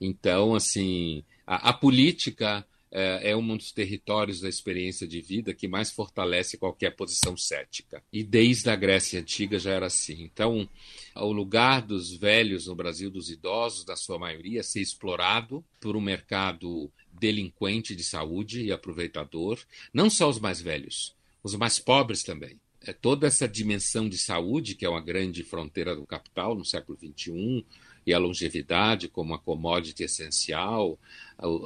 Então, 0.00 0.54
assim, 0.54 1.22
a, 1.46 1.70
a 1.70 1.72
política 1.72 2.66
é, 2.94 3.30
é 3.30 3.36
um 3.36 3.56
dos 3.56 3.72
territórios 3.72 4.40
da 4.40 4.48
experiência 4.48 5.04
de 5.06 5.20
vida 5.20 5.52
que 5.52 5.66
mais 5.66 5.90
fortalece 5.90 6.56
qualquer 6.56 6.94
posição 6.94 7.36
cética. 7.36 8.00
E 8.12 8.22
desde 8.22 8.70
a 8.70 8.76
Grécia 8.76 9.20
Antiga 9.20 9.58
já 9.58 9.72
era 9.72 9.86
assim. 9.86 10.22
Então, 10.22 10.68
o 11.16 11.32
lugar 11.32 11.82
dos 11.82 12.16
velhos 12.16 12.68
no 12.68 12.74
Brasil, 12.76 13.10
dos 13.10 13.28
idosos, 13.28 13.84
da 13.84 13.96
sua 13.96 14.16
maioria, 14.16 14.62
ser 14.62 14.80
explorado 14.80 15.64
por 15.80 15.96
um 15.96 16.00
mercado 16.00 16.90
delinquente 17.18 17.94
de 17.94 18.02
saúde 18.02 18.62
e 18.62 18.72
aproveitador, 18.72 19.58
não 19.92 20.10
só 20.10 20.28
os 20.28 20.38
mais 20.38 20.60
velhos, 20.60 21.14
os 21.42 21.54
mais 21.54 21.78
pobres 21.78 22.22
também. 22.22 22.58
É 22.80 22.92
toda 22.92 23.26
essa 23.26 23.48
dimensão 23.48 24.08
de 24.08 24.18
saúde, 24.18 24.74
que 24.74 24.84
é 24.84 24.88
uma 24.88 25.00
grande 25.00 25.42
fronteira 25.42 25.96
do 25.96 26.06
capital 26.06 26.54
no 26.54 26.64
século 26.64 26.98
XXI, 26.98 27.64
e 28.06 28.12
a 28.12 28.18
longevidade 28.18 29.08
como 29.08 29.32
uma 29.32 29.38
commodity 29.38 30.04
essencial, 30.04 30.98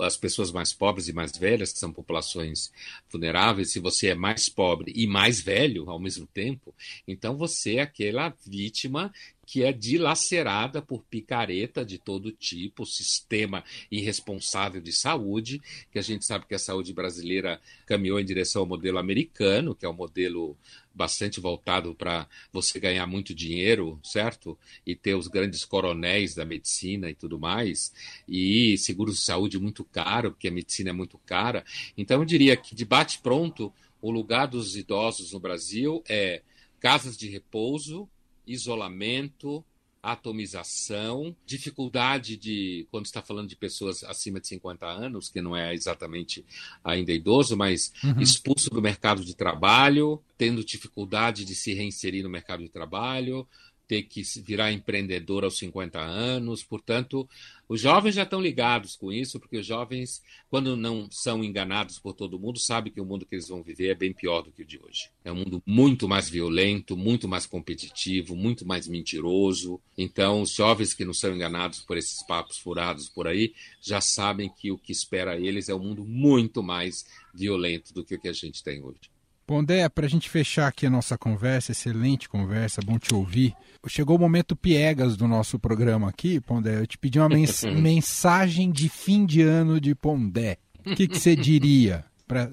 as 0.00 0.16
pessoas 0.16 0.50
mais 0.50 0.72
pobres 0.72 1.08
e 1.08 1.12
mais 1.12 1.36
velhas, 1.36 1.72
que 1.72 1.78
são 1.78 1.92
populações 1.92 2.72
vulneráveis, 3.10 3.70
se 3.72 3.78
você 3.78 4.08
é 4.08 4.14
mais 4.14 4.48
pobre 4.48 4.92
e 4.94 5.06
mais 5.06 5.40
velho 5.40 5.88
ao 5.90 5.98
mesmo 5.98 6.26
tempo, 6.26 6.74
então 7.06 7.36
você 7.36 7.76
é 7.76 7.82
aquela 7.82 8.34
vítima 8.46 9.12
que 9.48 9.64
é 9.64 9.72
dilacerada 9.72 10.82
por 10.82 11.02
picareta 11.04 11.82
de 11.82 11.96
todo 11.96 12.30
tipo, 12.30 12.84
sistema 12.84 13.64
irresponsável 13.90 14.78
de 14.78 14.92
saúde, 14.92 15.62
que 15.90 15.98
a 15.98 16.02
gente 16.02 16.26
sabe 16.26 16.44
que 16.44 16.54
a 16.54 16.58
saúde 16.58 16.92
brasileira 16.92 17.58
caminhou 17.86 18.20
em 18.20 18.26
direção 18.26 18.60
ao 18.60 18.68
modelo 18.68 18.98
americano, 18.98 19.74
que 19.74 19.86
é 19.86 19.88
um 19.88 19.94
modelo 19.94 20.54
bastante 20.98 21.38
voltado 21.38 21.94
para 21.94 22.28
você 22.52 22.80
ganhar 22.80 23.06
muito 23.06 23.32
dinheiro, 23.32 24.00
certo? 24.02 24.58
E 24.84 24.96
ter 24.96 25.14
os 25.14 25.28
grandes 25.28 25.64
coronéis 25.64 26.34
da 26.34 26.44
medicina 26.44 27.08
e 27.08 27.14
tudo 27.14 27.38
mais, 27.38 27.92
e 28.28 28.76
seguros 28.76 29.18
de 29.18 29.22
saúde 29.22 29.58
muito 29.60 29.84
caro, 29.84 30.32
porque 30.32 30.48
a 30.48 30.50
medicina 30.50 30.90
é 30.90 30.92
muito 30.92 31.16
cara. 31.18 31.64
Então 31.96 32.20
eu 32.20 32.24
diria 32.24 32.56
que 32.56 32.74
de 32.74 32.84
bate 32.84 33.20
pronto, 33.20 33.72
o 34.02 34.10
lugar 34.10 34.46
dos 34.46 34.76
idosos 34.76 35.32
no 35.32 35.38
Brasil 35.38 36.02
é 36.08 36.42
casas 36.80 37.16
de 37.16 37.28
repouso, 37.28 38.08
isolamento, 38.44 39.64
atomização, 40.02 41.34
dificuldade 41.44 42.36
de, 42.36 42.86
quando 42.90 43.06
está 43.06 43.20
falando 43.20 43.48
de 43.48 43.56
pessoas 43.56 44.04
acima 44.04 44.40
de 44.40 44.46
50 44.46 44.86
anos, 44.86 45.28
que 45.28 45.40
não 45.40 45.56
é 45.56 45.74
exatamente 45.74 46.44
ainda 46.84 47.12
idoso, 47.12 47.56
mas 47.56 47.92
uhum. 48.02 48.20
expulso 48.20 48.70
do 48.70 48.80
mercado 48.80 49.24
de 49.24 49.34
trabalho, 49.34 50.22
tendo 50.36 50.64
dificuldade 50.64 51.44
de 51.44 51.54
se 51.54 51.74
reinserir 51.74 52.22
no 52.22 52.30
mercado 52.30 52.62
de 52.62 52.68
trabalho, 52.68 53.46
ter 53.88 54.02
que 54.02 54.22
virar 54.42 54.70
empreendedor 54.70 55.42
aos 55.42 55.56
50 55.58 55.98
anos. 55.98 56.62
Portanto, 56.62 57.26
os 57.66 57.80
jovens 57.80 58.14
já 58.14 58.22
estão 58.22 58.40
ligados 58.40 58.94
com 58.94 59.10
isso, 59.10 59.40
porque 59.40 59.56
os 59.56 59.66
jovens, 59.66 60.22
quando 60.50 60.76
não 60.76 61.08
são 61.10 61.42
enganados 61.42 61.98
por 61.98 62.12
todo 62.12 62.38
mundo, 62.38 62.58
sabem 62.58 62.92
que 62.92 63.00
o 63.00 63.04
mundo 63.04 63.24
que 63.24 63.34
eles 63.34 63.48
vão 63.48 63.62
viver 63.62 63.88
é 63.88 63.94
bem 63.94 64.12
pior 64.12 64.42
do 64.42 64.52
que 64.52 64.62
o 64.62 64.66
de 64.66 64.78
hoje. 64.78 65.10
É 65.24 65.32
um 65.32 65.36
mundo 65.36 65.62
muito 65.66 66.06
mais 66.06 66.28
violento, 66.28 66.96
muito 66.96 67.26
mais 67.26 67.46
competitivo, 67.46 68.36
muito 68.36 68.66
mais 68.66 68.86
mentiroso. 68.86 69.80
Então, 69.96 70.42
os 70.42 70.52
jovens 70.52 70.92
que 70.92 71.04
não 71.04 71.14
são 71.14 71.34
enganados 71.34 71.80
por 71.80 71.96
esses 71.96 72.24
papos 72.26 72.58
furados 72.58 73.08
por 73.08 73.26
aí, 73.26 73.54
já 73.80 74.02
sabem 74.02 74.50
que 74.50 74.70
o 74.70 74.78
que 74.78 74.92
espera 74.92 75.38
eles 75.40 75.70
é 75.70 75.74
um 75.74 75.82
mundo 75.82 76.04
muito 76.04 76.62
mais 76.62 77.06
violento 77.34 77.94
do 77.94 78.04
que 78.04 78.14
o 78.14 78.20
que 78.20 78.28
a 78.28 78.32
gente 78.32 78.62
tem 78.62 78.82
hoje. 78.82 79.17
Pondé, 79.48 79.88
para 79.88 80.04
a 80.04 80.08
gente 80.10 80.28
fechar 80.28 80.68
aqui 80.68 80.84
a 80.84 80.90
nossa 80.90 81.16
conversa, 81.16 81.72
excelente 81.72 82.28
conversa, 82.28 82.82
bom 82.84 82.98
te 82.98 83.14
ouvir. 83.14 83.54
Chegou 83.86 84.18
o 84.18 84.20
momento 84.20 84.54
piegas 84.54 85.16
do 85.16 85.26
nosso 85.26 85.58
programa 85.58 86.06
aqui, 86.06 86.38
Pondé. 86.38 86.78
Eu 86.78 86.86
te 86.86 86.98
pedi 86.98 87.18
uma 87.18 87.30
mens 87.30 87.64
mensagem 87.80 88.70
de 88.70 88.90
fim 88.90 89.24
de 89.24 89.40
ano 89.40 89.80
de 89.80 89.94
Pondé. 89.94 90.58
O 90.84 90.94
que, 90.94 91.08
que 91.08 91.18
você 91.18 91.34
diria? 91.34 92.04
Pra... 92.26 92.52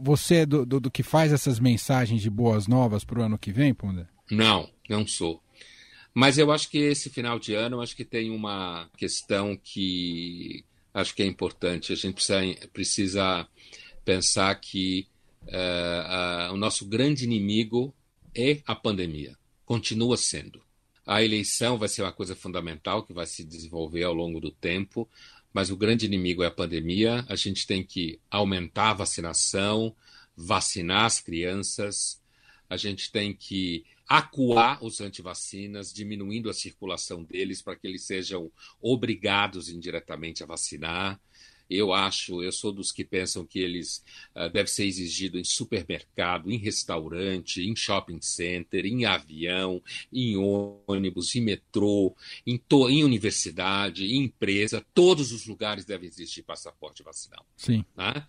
Você 0.00 0.36
é 0.36 0.46
do, 0.46 0.64
do, 0.64 0.80
do, 0.80 0.90
que 0.90 1.02
faz 1.02 1.30
essas 1.30 1.60
mensagens 1.60 2.22
de 2.22 2.30
boas 2.30 2.66
novas 2.66 3.04
para 3.04 3.20
o 3.20 3.22
ano 3.22 3.36
que 3.36 3.52
vem, 3.52 3.74
Pondé? 3.74 4.06
Não, 4.30 4.70
não 4.88 5.06
sou. 5.06 5.42
Mas 6.14 6.38
eu 6.38 6.50
acho 6.50 6.70
que 6.70 6.78
esse 6.78 7.10
final 7.10 7.38
de 7.38 7.54
ano, 7.54 7.76
eu 7.76 7.82
acho 7.82 7.94
que 7.94 8.04
tem 8.04 8.30
uma 8.30 8.88
questão 8.96 9.60
que 9.62 10.64
acho 10.94 11.14
que 11.14 11.22
é 11.22 11.26
importante. 11.26 11.92
A 11.92 11.96
gente 11.96 12.14
precisa, 12.14 12.68
precisa 12.72 13.46
pensar 14.06 14.54
que 14.54 15.06
uh, 15.48 16.50
uh, 16.50 16.54
o 16.54 16.56
nosso 16.56 16.86
grande 16.86 17.24
inimigo 17.24 17.94
é 18.34 18.60
a 18.66 18.74
pandemia, 18.74 19.36
continua 19.64 20.16
sendo. 20.16 20.62
A 21.06 21.22
eleição 21.22 21.76
vai 21.78 21.88
ser 21.88 22.02
uma 22.02 22.12
coisa 22.12 22.34
fundamental 22.34 23.04
que 23.04 23.12
vai 23.12 23.26
se 23.26 23.44
desenvolver 23.44 24.04
ao 24.04 24.14
longo 24.14 24.40
do 24.40 24.50
tempo, 24.50 25.08
mas 25.52 25.70
o 25.70 25.76
grande 25.76 26.06
inimigo 26.06 26.42
é 26.42 26.46
a 26.46 26.50
pandemia. 26.50 27.24
A 27.28 27.36
gente 27.36 27.66
tem 27.66 27.84
que 27.84 28.18
aumentar 28.30 28.90
a 28.90 28.94
vacinação, 28.94 29.94
vacinar 30.36 31.04
as 31.04 31.20
crianças, 31.20 32.20
a 32.68 32.76
gente 32.76 33.12
tem 33.12 33.32
que 33.34 33.84
acuar 34.08 34.82
os 34.84 35.00
antivacinas, 35.00 35.92
diminuindo 35.92 36.50
a 36.50 36.54
circulação 36.54 37.22
deles 37.22 37.62
para 37.62 37.76
que 37.76 37.86
eles 37.86 38.02
sejam 38.02 38.50
obrigados 38.80 39.68
indiretamente 39.68 40.42
a 40.42 40.46
vacinar. 40.46 41.20
Eu 41.68 41.92
acho, 41.92 42.42
eu 42.42 42.52
sou 42.52 42.72
dos 42.72 42.92
que 42.92 43.04
pensam 43.04 43.44
que 43.46 43.58
eles 43.58 44.04
uh, 44.34 44.50
deve 44.50 44.70
ser 44.70 44.84
exigido 44.84 45.38
em 45.38 45.44
supermercado, 45.44 46.50
em 46.50 46.58
restaurante, 46.58 47.62
em 47.62 47.74
shopping 47.74 48.20
center, 48.20 48.84
em 48.84 49.04
avião, 49.04 49.82
em 50.12 50.36
ônibus, 50.36 51.34
em 51.34 51.40
metrô, 51.40 52.14
em, 52.46 52.60
em 52.90 53.04
universidade, 53.04 54.04
em 54.04 54.24
empresa, 54.24 54.84
todos 54.94 55.32
os 55.32 55.46
lugares 55.46 55.84
devem 55.84 56.08
existir 56.08 56.42
passaporte 56.42 57.02
vacinal. 57.02 57.44
Sim. 57.56 57.84
Né? 57.96 58.26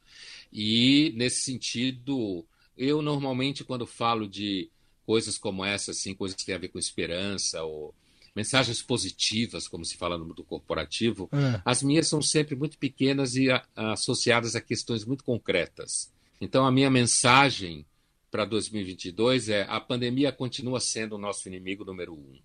E 0.52 1.14
nesse 1.16 1.44
sentido, 1.44 2.46
eu 2.78 3.02
normalmente 3.02 3.64
quando 3.64 3.86
falo 3.86 4.28
de 4.28 4.70
coisas 5.06 5.38
como 5.38 5.64
essa, 5.64 5.92
assim, 5.92 6.14
coisas 6.14 6.36
que 6.36 6.46
têm 6.46 6.56
a 6.56 6.60
ver 6.60 6.70
com 6.70 6.80
esperança 6.80 7.64
ou 7.64 7.94
mensagens 8.36 8.82
positivas, 8.82 9.68
como 9.68 9.86
se 9.86 9.96
fala 9.96 10.18
no 10.18 10.26
mundo 10.26 10.44
corporativo, 10.44 11.30
é. 11.32 11.62
as 11.64 11.82
minhas 11.82 12.08
são 12.08 12.22
sempre 12.22 12.56
muito 12.56 12.78
pequenas 12.78 13.36
e 13.36 13.50
a, 13.50 13.64
associadas 13.76 14.56
a 14.56 14.62
questões 14.62 15.06
muito 15.06 15.24
concretas. 15.24 16.12
Então, 16.42 16.66
a 16.66 16.72
minha 16.72 16.90
mensagem 16.90 17.86
para 18.30 18.44
2022 18.44 19.48
é: 19.48 19.66
a 19.70 19.80
pandemia 19.80 20.32
continua 20.32 20.82
sendo 20.82 21.16
o 21.16 21.18
nosso 21.18 21.48
inimigo 21.48 21.86
número 21.86 22.14
um. 22.14 22.38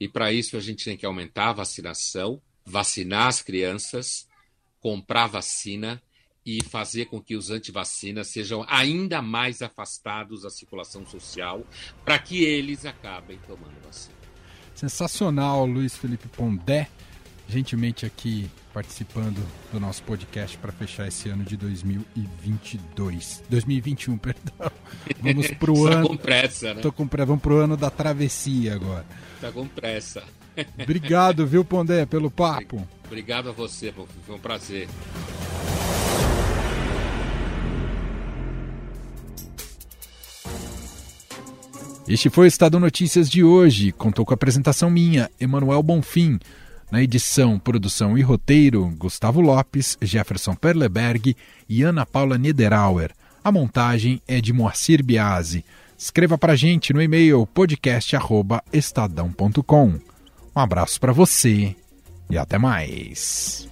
E 0.00 0.08
para 0.08 0.32
isso 0.32 0.56
a 0.56 0.60
gente 0.60 0.84
tem 0.84 0.96
que 0.96 1.04
aumentar 1.04 1.50
a 1.50 1.54
vacinação, 1.54 2.40
vacinar 2.64 3.26
as 3.26 3.42
crianças, 3.42 4.26
comprar 4.80 5.26
vacina 5.26 6.02
e 6.44 6.62
fazer 6.62 7.06
com 7.06 7.20
que 7.20 7.36
os 7.36 7.50
antivacinas 7.50 8.28
sejam 8.28 8.64
ainda 8.68 9.20
mais 9.20 9.60
afastados 9.60 10.42
da 10.42 10.50
circulação 10.50 11.04
social 11.04 11.66
para 12.04 12.18
que 12.18 12.42
eles 12.42 12.86
acabem 12.86 13.38
tomando 13.46 13.74
vacina. 13.84 14.15
Sensacional, 14.76 15.64
Luiz 15.64 15.96
Felipe 15.96 16.28
Pondé, 16.28 16.86
gentilmente 17.48 18.04
aqui 18.04 18.50
participando 18.74 19.42
do 19.72 19.80
nosso 19.80 20.02
podcast 20.02 20.58
para 20.58 20.70
fechar 20.70 21.08
esse 21.08 21.30
ano 21.30 21.44
de 21.44 21.56
2022. 21.56 23.42
2021, 23.48 24.18
perdão. 24.20 24.70
Vamos 25.22 25.50
para 25.52 25.72
o 25.72 25.86
ano. 25.86 26.08
com 26.08 26.16
pressa, 26.18 26.74
né? 26.74 26.82
Tô 26.82 26.92
com 26.92 27.08
pressa. 27.08 27.26
Vamos 27.26 27.42
para 27.42 27.52
o 27.54 27.56
ano 27.56 27.74
da 27.74 27.88
travessia 27.88 28.74
agora. 28.74 29.06
Tá 29.40 29.50
com 29.50 29.66
pressa. 29.66 30.22
Obrigado, 30.78 31.46
viu, 31.46 31.64
Pondé, 31.64 32.04
pelo 32.04 32.30
papo. 32.30 32.86
Obrigado 33.06 33.48
a 33.48 33.52
você, 33.52 33.94
foi 34.26 34.34
um 34.34 34.38
prazer. 34.38 34.88
Este 42.08 42.30
foi 42.30 42.44
o 42.44 42.48
Estado 42.48 42.78
Notícias 42.78 43.28
de 43.28 43.42
hoje. 43.42 43.90
Contou 43.90 44.24
com 44.24 44.32
a 44.32 44.36
apresentação 44.36 44.88
minha, 44.88 45.28
Emanuel 45.40 45.82
Bonfim. 45.82 46.38
Na 46.90 47.02
edição, 47.02 47.58
produção 47.58 48.16
e 48.16 48.22
roteiro, 48.22 48.86
Gustavo 48.96 49.40
Lopes, 49.40 49.98
Jefferson 50.00 50.54
Perleberg 50.54 51.36
e 51.68 51.82
Ana 51.82 52.06
Paula 52.06 52.38
Niederauer. 52.38 53.10
A 53.42 53.50
montagem 53.50 54.22
é 54.26 54.40
de 54.40 54.52
Moacir 54.52 55.04
Biasi. 55.04 55.64
Escreva 55.98 56.38
para 56.38 56.54
gente 56.54 56.92
no 56.92 57.02
e-mail 57.02 57.44
podcast@estadão.com. 57.46 59.94
Um 60.54 60.60
abraço 60.60 61.00
para 61.00 61.12
você 61.12 61.74
e 62.30 62.38
até 62.38 62.56
mais. 62.56 63.68